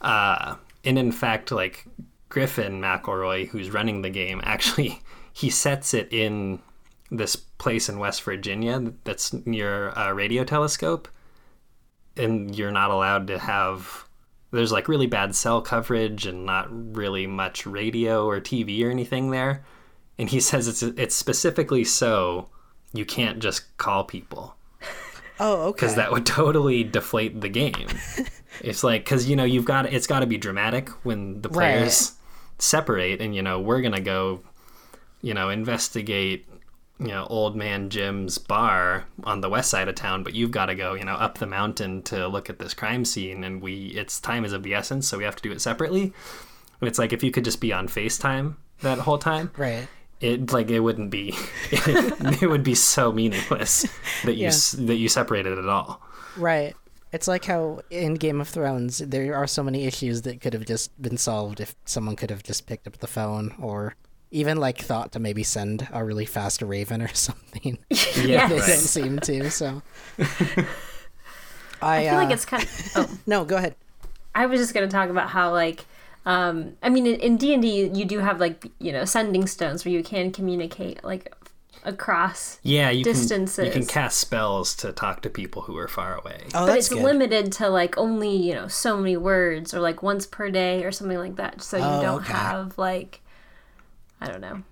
[0.00, 1.86] Uh, and in fact, like
[2.28, 5.00] Griffin McElroy, who's running the game, actually
[5.32, 6.60] he sets it in
[7.10, 11.08] this place in West Virginia that's near a radio telescope,
[12.16, 14.04] and you're not allowed to have.
[14.52, 19.30] There's like really bad cell coverage and not really much radio or TV or anything
[19.30, 19.64] there,
[20.18, 22.48] and he says it's it's specifically so
[22.92, 24.54] you can't just call people
[25.38, 25.76] Oh, okay.
[25.76, 27.88] because that would totally deflate the game.
[28.62, 32.14] it's like because you know you've got it's got to be dramatic when the players
[32.58, 34.40] separate, and you know we're gonna go,
[35.20, 36.48] you know, investigate,
[36.98, 40.66] you know, old man Jim's bar on the west side of town, but you've got
[40.66, 43.88] to go, you know, up the mountain to look at this crime scene, and we
[43.88, 46.14] it's time is of the essence, so we have to do it separately.
[46.80, 49.86] And it's like if you could just be on Facetime that whole time, right.
[50.20, 51.34] It like it wouldn't be
[51.70, 53.86] it, would be so meaningless
[54.24, 54.86] that you Yeah.
[54.86, 56.00] that you separated it at all
[56.36, 56.74] Right.
[57.12, 60.66] It's like how in Game of Thrones there are so many issues that could have
[60.66, 63.94] just been solved if someone could have just picked up the phone or
[64.30, 67.78] even like thought to maybe send a really fast raven or something.
[68.16, 68.66] yeah they right.
[68.66, 69.80] didn't seem to, so
[71.80, 72.90] I, I feel like uh, it's kind of.
[72.96, 73.76] Oh, no, go ahead.
[74.34, 75.84] I was just gonna talk about how like.
[76.26, 79.84] Um, I mean, in D and D, you do have like you know sending stones
[79.84, 81.32] where you can communicate like
[81.84, 83.14] across yeah you can
[83.64, 86.40] you can cast spells to talk to people who are far away.
[86.46, 87.04] Oh, but that's it's good.
[87.04, 90.90] limited to like only you know so many words or like once per day or
[90.90, 91.62] something like that.
[91.62, 92.32] So you Oh, don't okay.
[92.32, 93.20] have like
[94.20, 94.62] i don't know.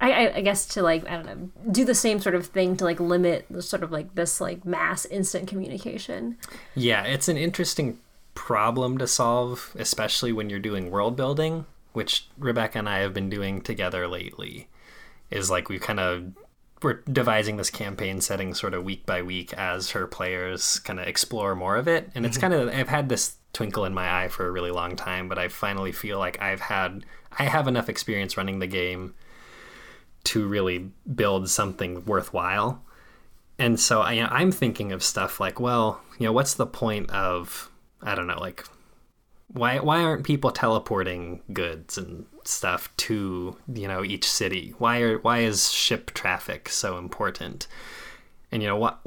[0.00, 2.76] I, I i guess to like i don't know do the same sort of thing
[2.78, 6.38] to like limit the sort of like this like mass instant communication.
[6.74, 7.98] Yeah it's an interesting
[8.40, 13.28] problem to solve especially when you're doing world building which rebecca and i have been
[13.28, 14.66] doing together lately
[15.30, 16.32] is like we kind of
[16.82, 21.06] we're devising this campaign setting sort of week by week as her players kind of
[21.06, 22.10] explore more of it.
[22.14, 22.52] And it's mm-hmm.
[22.52, 25.36] kind of i've had this twinkle in my eye for a really long time but
[25.36, 27.04] i finally feel like i've had
[27.38, 29.12] i have enough experience running the game
[30.22, 32.82] to really build something worthwhile.
[33.58, 36.66] And so I, you know, i'm thinking of stuff like well you know what's the
[36.66, 37.69] point of
[38.02, 38.64] i don't know like
[39.52, 44.74] why why aren't people teleporting goods and stuff to you know each city?
[44.78, 47.66] Why are why is ship traffic so important?
[48.52, 49.00] And you know what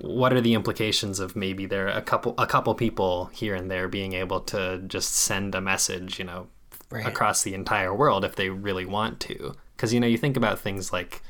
[0.00, 3.88] what are the implications of maybe there a couple a couple people here and there
[3.88, 6.48] being able to just send a message you know
[6.88, 7.04] Right.
[7.04, 9.56] across the entire world if they really want to?
[9.74, 11.22] Because you know you think about things like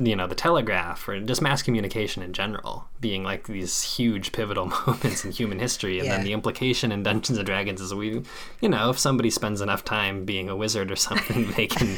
[0.00, 4.66] you know the telegraph or just mass communication in general being like these huge pivotal
[4.86, 6.16] moments in human history and Yeah.
[6.16, 8.22] then the implication in dungeons and dragons is we
[8.60, 11.96] you know if somebody spends enough time being a wizard or something they can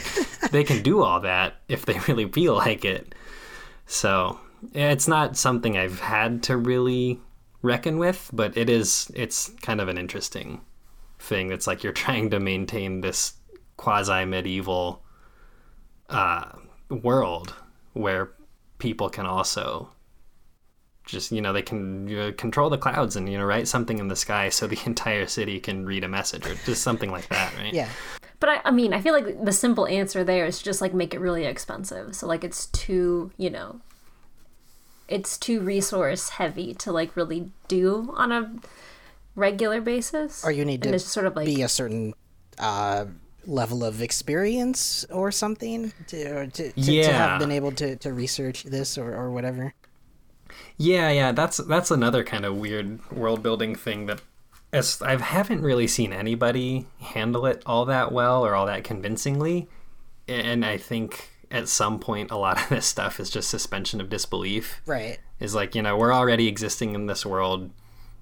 [0.51, 3.14] they can do all that if they really feel like it.
[3.87, 4.39] So
[4.74, 7.18] it's not something i've had to really
[7.62, 10.61] reckon with but it is it's kind of an interesting
[11.18, 11.51] thing.
[11.51, 13.35] It's like you're trying to maintain this
[13.78, 15.03] quasi medieval
[16.09, 16.45] uh,
[16.91, 17.55] world
[17.93, 18.30] where
[18.78, 19.91] people can also
[21.05, 24.09] just you know they can uh, control the clouds and you know write something in
[24.09, 27.53] the sky so the entire city can read a message or just something like that
[27.57, 27.74] right?
[27.74, 27.88] Yeah.
[28.38, 31.14] but I, I mean i feel like the simple answer there is just like make
[31.14, 32.14] it really expensive.
[32.14, 33.80] So like it's too you know
[35.11, 38.53] it's too resource heavy to like really do on a
[39.34, 40.45] regular basis.
[40.45, 42.14] Or you need and to it's sort of like be a certain
[42.59, 43.07] uh,
[43.47, 48.12] level of experience or something to, or to, to, to have been able to, to
[48.12, 49.74] research this or, or whatever.
[50.76, 54.20] Yeah, yeah, that's that's another kind of weird world building thing that
[54.72, 59.68] as I haven't really seen anybody handle it all that well or all that convincingly.
[60.28, 64.08] And I think at some point a lot of this stuff is just suspension of
[64.08, 64.80] disbelief.
[64.87, 65.18] Right.
[65.38, 67.71] Is like, you know, we're already existing in this world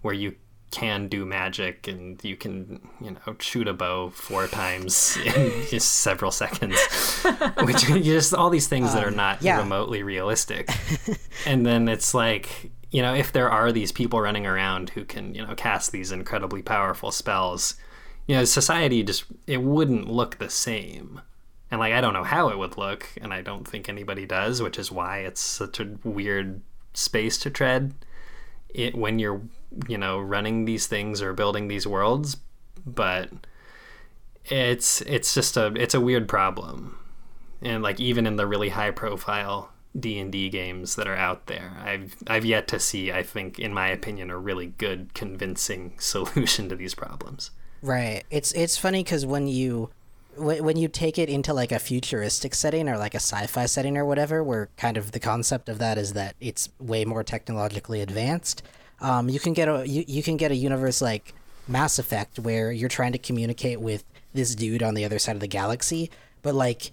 [0.03, 0.37] where you
[0.71, 5.95] can do magic and you can, you know, shoot a bow four times in just
[5.97, 6.79] several seconds.
[7.63, 9.59] Which just all these things that are um, not yeah.
[9.59, 10.71] remotely realistic.
[11.47, 15.35] and then it's like, you know, if there are these people running around who can,
[15.35, 17.75] you know, cast these incredibly powerful spells,
[18.27, 21.21] you know, society just it wouldn't look the same.
[21.71, 24.63] And like I don't know how it would look, and I don't think anybody does,
[24.63, 26.63] which is why it's such a weird
[26.95, 27.95] space to tread
[28.69, 29.43] it when you're
[29.89, 32.37] you know running these things or building these worlds
[32.87, 33.31] but
[34.45, 36.99] it's it's just a it's a weird problem
[37.61, 42.17] and like even in the really high profile D&D games that are out there I've
[42.27, 46.77] I've yet to see I think in my opinion a really good convincing solution to
[46.77, 47.51] these problems
[47.83, 48.25] Right.
[48.31, 49.91] It's it's funny because when you
[50.39, 53.97] when, when you take it into like a futuristic setting or like a sci-fi setting
[53.97, 58.01] or whatever, where kind of the concept of that is that it's way more technologically
[58.01, 58.63] advanced,
[59.01, 61.35] um, you can get a you, you can get a universe like
[61.67, 64.05] Mass Effect, where you're trying to communicate with
[64.35, 66.11] this dude on the other side of the galaxy,
[66.43, 66.93] but like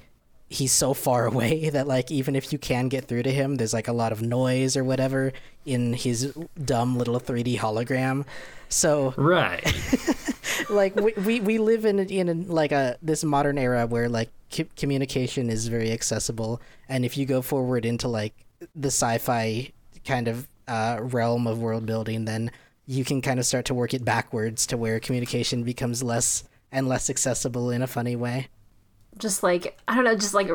[0.49, 3.73] he's so far away that like even if you can get through to him, there's
[3.73, 5.31] like a lot of noise or whatever
[5.65, 8.25] in his dumb little 3D hologram.
[8.69, 9.63] So Right.
[10.69, 14.29] like we, we, we live in in a, like a this modern era where like
[14.49, 18.33] c- communication is very accessible and if you go forward into like
[18.75, 19.71] the sci-fi
[20.05, 22.51] kind of uh, realm of world building then
[22.87, 26.87] you can kind of start to work it backwards to where communication becomes less and
[26.87, 28.47] less accessible in a funny way
[29.17, 30.49] Just like I don't know, just like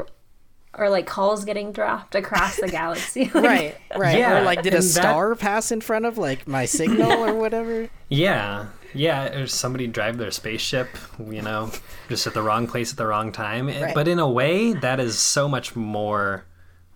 [0.74, 3.24] or like calls getting dropped across the galaxy.
[3.35, 6.16] Like, right right Yeah, or like did a and that- star pass in front of
[6.19, 8.66] like my signal or whatever Yeah.
[8.94, 10.88] Yeah, or somebody drive their spaceship,
[11.18, 11.70] you know,
[12.08, 13.68] just at the wrong place at the wrong time.
[13.68, 13.94] Right.
[13.94, 16.44] But in a way, that is so much more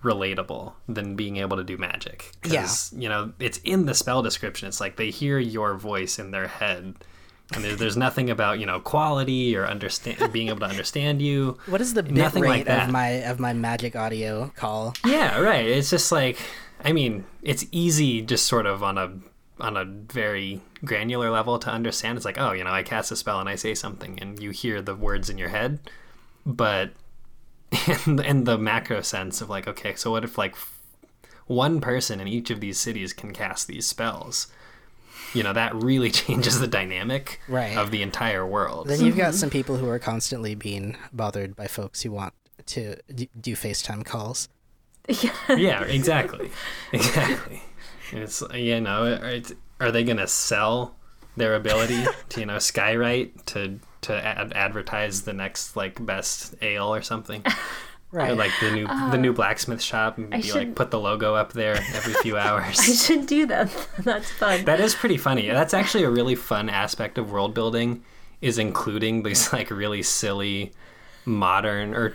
[0.03, 2.33] relatable than being able to do magic.
[2.43, 4.69] 'Cause, You know, it's in the spell description.
[4.69, 6.95] It's like they hear your voice in their head.
[7.55, 11.59] And there, there's nothing about, you know, quality or understand being able to understand you.
[11.67, 12.87] what is the bit Nothing rate like that.
[12.89, 15.67] of my of my magic audio call Yeah, right.
[15.67, 16.39] It's just like
[16.85, 19.11] I mean, it's easy just sort of on a
[19.61, 22.17] on a very granular level to understand.
[22.17, 24.51] It's like, oh, you know, I cast a spell and I say something and you
[24.51, 25.79] hear the words in your head.
[26.45, 26.91] But
[28.07, 30.57] in, in the macro sense of like, okay, so what if like
[31.47, 34.49] one person in each of these cities can cast these spells?
[35.33, 37.77] You know, that really changes the dynamic Right.
[37.77, 38.89] of the entire world.
[38.89, 39.39] Then you've got mm-hmm.
[39.39, 42.35] some people who are constantly being bothered by folks who want
[42.67, 42.97] to
[43.41, 44.49] do FaceTime calls.
[45.07, 45.33] Yeah.
[45.51, 46.51] yeah, exactly,
[46.91, 47.63] exactly.
[48.13, 50.95] It's you know, it's, are they gonna sell
[51.37, 56.95] their ability to you know Skywrite to to ad- advertise the next like best ale
[56.95, 57.45] or something?
[58.11, 58.31] Right.
[58.31, 61.01] Or like the new the new uh, blacksmith shop and be like should- put the
[61.01, 62.79] logo up there every few hours.
[62.79, 63.73] I should do that.
[63.99, 64.65] That's fun.
[64.67, 65.49] that is pretty funny.
[65.49, 68.05] That's actually a really fun aspect of world building
[68.41, 70.73] is including these like really silly
[71.25, 72.15] modern or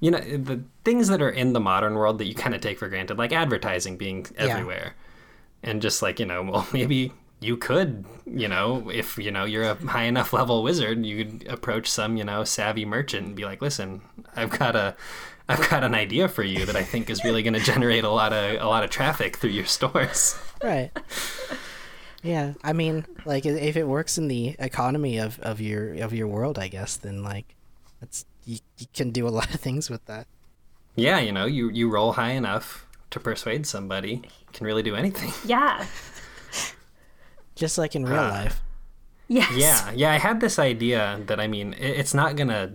[0.00, 2.78] you know the things that are in the modern world that you kind of take
[2.78, 4.94] for granted like advertising being everywhere
[5.64, 9.64] and just like you know well maybe you could you know if you know you're
[9.64, 13.44] a high enough level wizard you could approach some you know savvy merchant and be
[13.44, 14.00] like listen
[14.36, 14.94] i've got a
[15.48, 18.08] i've got an idea for you that i think is really going to generate a
[18.10, 20.90] lot of a lot of traffic through your stores Right.
[22.22, 26.26] Yeah, I mean, like if it works in the economy of, of your of your
[26.26, 27.54] world, I guess then like
[28.00, 30.26] that's you, you can do a lot of things with that.
[30.96, 32.83] yeah you know you you roll high enough
[33.14, 34.22] to persuade somebody
[34.52, 35.84] can really do anything Yeah.
[37.54, 38.28] Just like in real Ah.
[38.30, 38.60] life.
[39.28, 39.52] Yes.
[39.56, 40.12] Yeah, yeah.
[40.12, 42.72] I had this idea that I mean, it, it's not gonna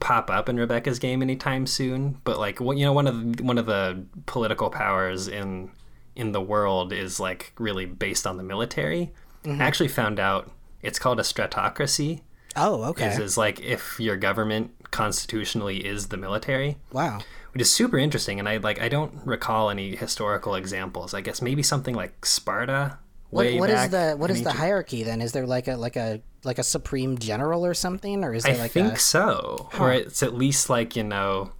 [0.00, 2.18] pop up in Rebecca's game anytime soon.
[2.24, 5.70] But like, what you know, one of the, one of the political powers in
[6.16, 9.12] in the world is like really based on the military.
[9.46, 10.50] I actually found out
[10.82, 12.20] it's called a stratocracy.
[12.56, 13.08] Oh, okay.
[13.08, 17.20] Is is like if your government constitutionally is the military Wow.
[17.54, 21.40] Which is super interesting and i like i don't recall any historical examples i guess
[21.40, 22.98] maybe something like sparta
[23.30, 25.20] What, what is the what is the hierarchy then?
[25.20, 28.52] Is there like a like a like a supreme general or something, or is I
[28.52, 29.70] there like think a so.
[29.80, 31.50] Or it's at least like you know,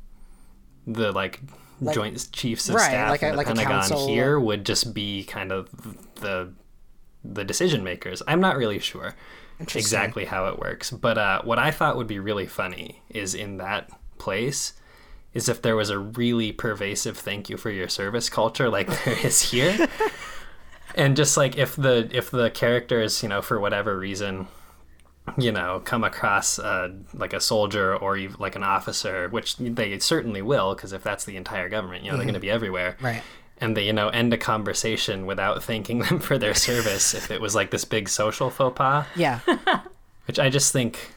[0.86, 1.40] the like,
[1.92, 4.06] Joint Chiefs of right, Staff like a- the like a Pentagon council.
[4.06, 5.68] here would just be kind of
[6.16, 6.52] the
[7.24, 8.22] the decision makers.
[8.28, 9.16] I'm not really sure
[9.58, 13.56] exactly how it works, but uh, what I thought would be really funny is in
[13.56, 14.74] that place
[15.34, 19.18] is if there was a really pervasive thank you for your service culture like there
[19.26, 19.88] is here.
[20.94, 24.46] and just like if the if the characters, you know, for whatever reason
[25.38, 29.98] you know, come across uh, like a soldier or even like an officer, which they
[29.98, 32.96] certainly will, because if that's the entire government, you know, they're going to be everywhere.
[33.00, 33.22] Right.
[33.58, 37.40] And they, you know, end a conversation without thanking them for their service if it
[37.40, 39.40] was like this big social faux pas, yeah?
[40.26, 41.14] which I just think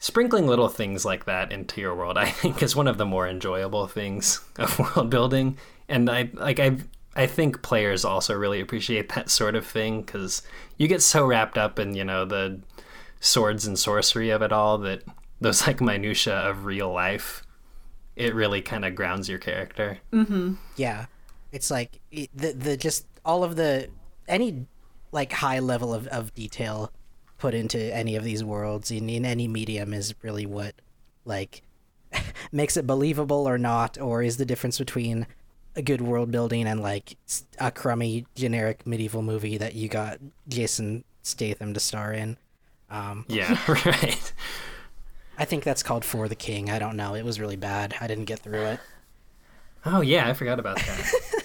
[0.00, 3.28] sprinkling little things like that into your world, I think is one of the more
[3.28, 5.56] enjoyable things of world building.
[5.88, 6.78] And I like I
[7.14, 10.42] I think players also really appreciate that sort of thing because
[10.76, 12.60] you get so wrapped up in you know the
[13.20, 15.04] swords and sorcery of it all that
[15.40, 17.44] those like minutia of real life
[18.16, 19.98] it really kind of grounds your character.
[20.12, 20.54] Mm-hmm.
[20.76, 21.06] Yeah,
[21.52, 23.88] it's like the the just all of the
[24.28, 24.66] any
[25.12, 26.92] like high level of, of detail
[27.40, 30.74] put into any of these worlds in, in any medium is really what
[31.24, 31.62] like
[32.52, 35.26] makes it believable or not, or is the difference between
[35.74, 37.16] a good world building and like
[37.58, 40.18] a crummy generic medieval movie that you got
[40.48, 42.36] Jason Statham to star in.
[42.90, 44.32] Um, yeah right
[45.38, 46.68] I think that's called For the King.
[46.70, 47.14] I don't know.
[47.14, 47.94] It was really bad.
[48.00, 48.80] I didn't get through it.
[49.86, 51.39] oh yeah i forgot about that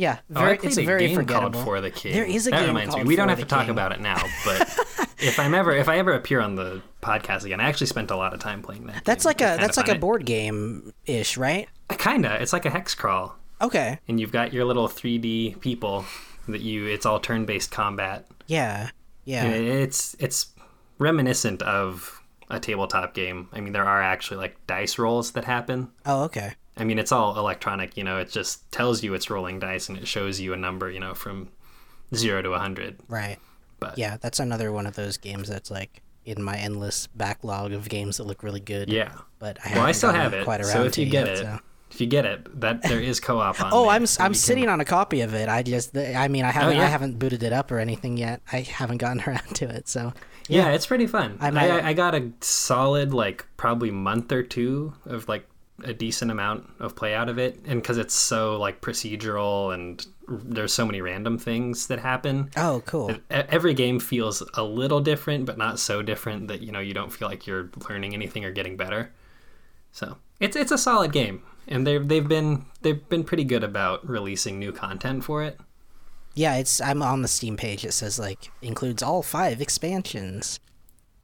[0.00, 1.50] Yeah, Oh, I played it's a very game forgettable.
[1.52, 2.12] called For the King.
[2.14, 3.08] There is a that game reminds called me.
[3.08, 3.70] We don't have to talk King.
[3.70, 4.60] about it now, but
[5.18, 8.16] if I'm ever if I ever appear on the podcast again, I actually spent a
[8.16, 9.04] lot of time playing that.
[9.04, 9.28] That's game.
[9.30, 11.68] like a that's like a board game ish, right?
[11.98, 12.40] Kinda.
[12.40, 13.98] It's like a hex crawl, Okay.
[14.08, 16.04] and you've got your little 3D people
[16.48, 16.86] that you.
[16.86, 18.26] It's all turn-based combat.
[18.46, 18.90] Yeah.
[19.26, 19.44] Yeah.
[19.44, 20.46] And It's it's
[20.98, 23.48] reminiscent of a tabletop game.
[23.52, 25.90] I mean, there are actually like dice rolls that happen.
[26.06, 26.54] Oh, okay.
[26.80, 27.96] I mean, it's all electronic.
[27.96, 30.90] You know, it just tells you it's rolling dice, and it shows you a number.
[30.90, 31.48] You know, from
[32.14, 32.98] zero to a hundred.
[33.08, 33.38] Right.
[33.78, 37.88] But Yeah, that's another one of those games that's like in my endless backlog of
[37.88, 38.90] games that look really good.
[38.90, 39.12] Yeah.
[39.38, 40.44] But I Well, I still have it.
[40.44, 41.58] Quite around So if to you get yet, it, so.
[41.90, 43.70] if you get it, that there is co-op on.
[43.72, 45.48] Oh, there, I'm so I'm you can- sitting on a copy of it.
[45.48, 46.82] I just I mean I oh, haven't yeah.
[46.82, 48.42] I haven't booted it up or anything yet.
[48.52, 49.88] I haven't gotten around to it.
[49.88, 50.12] So
[50.48, 51.38] Yeah, it's pretty fun.
[51.40, 55.46] I I, might- I, I got a solid like probably month or two of like
[55.84, 60.06] a decent amount of play out of it, and because it's so like procedural and
[60.28, 62.50] there's so many random things that happen.
[62.56, 63.14] oh cool.
[63.30, 67.12] Every game feels a little different, but not so different that you know you don't
[67.12, 69.12] feel like you're learning anything or getting better.
[69.92, 74.08] So it's it's a solid game, and they've they've been they've been pretty good about
[74.08, 75.58] releasing new content for it.
[76.34, 77.84] Yeah, it's I'm on the Steam page.
[77.84, 80.60] It says like includes all five expansions.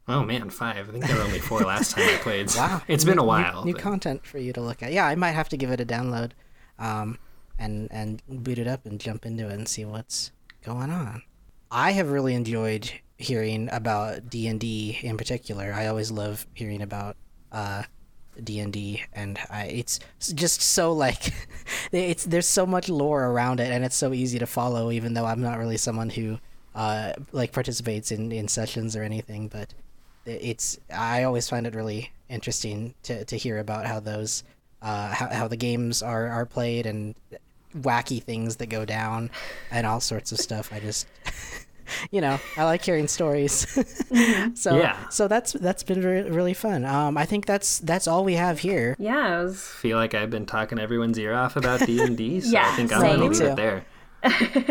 [0.09, 0.87] Oh man, five!
[0.87, 2.53] I think there were only four last time I played.
[2.55, 3.65] Wow, it's been New- a while.
[3.65, 4.93] New, new content for you to look at.
[4.93, 6.31] Yeah, I might have to give it a download,
[6.79, 7.17] um,
[7.59, 10.31] and and boot it up and jump into it and see what's
[10.63, 11.23] going on.
[11.69, 15.73] I have really enjoyed hearing about D and D in particular.
[15.73, 17.17] I always love hearing about
[17.51, 17.83] uh,
[18.41, 19.99] D and D, and I, it's
[20.33, 21.33] just so like
[21.91, 24.89] it's there's so much lore around it, and it's so easy to follow.
[24.89, 26.39] Even though I'm not really someone who
[26.75, 29.73] uh, like participates in in sessions or anything, but
[30.27, 34.43] it's I always find it really interesting to, to hear about how those
[34.81, 37.15] uh, how, how the games are, are played and
[37.75, 39.29] wacky things that go down
[39.71, 40.71] and all sorts of stuff.
[40.73, 41.07] I just
[42.11, 43.65] you know I like hearing stories.
[44.55, 45.07] so Yeah.
[45.09, 46.85] so that's that's been re- really fun.
[46.85, 48.95] Um, I think that's that's all we have here.
[48.99, 52.41] Yeah, it was feel like I've been talking everyone's ear off about D and D,
[52.41, 53.09] so Yeah, I think I'm same.
[53.19, 53.45] gonna Me leave too.
[53.47, 53.85] it there.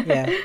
[0.07, 0.37] yeah.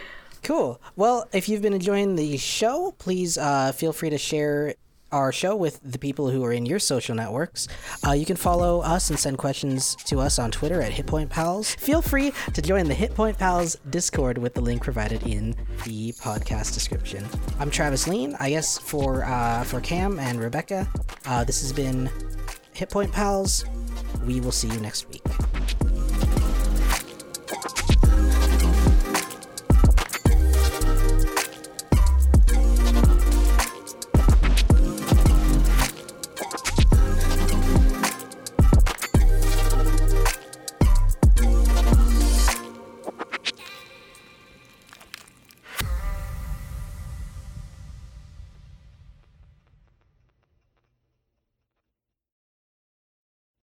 [0.43, 0.81] Cool.
[0.95, 4.73] Well, if you've been enjoying the show, please uh, feel free to share
[5.11, 7.67] our show with the people who are in your social networks.
[8.05, 11.75] Uh, you can follow us and send questions to us on Twitter at HitPoint Pals.
[11.75, 15.55] Feel free to join the HitPoint Pals Discord with the link provided in
[15.85, 17.25] the podcast description.
[17.59, 18.35] I'm Travis Lean.
[18.39, 20.87] I guess for uh, for Cam and Rebecca,
[21.25, 22.09] uh, this has been
[22.75, 23.65] HitPoint Pals.
[24.25, 25.21] We will see you next week.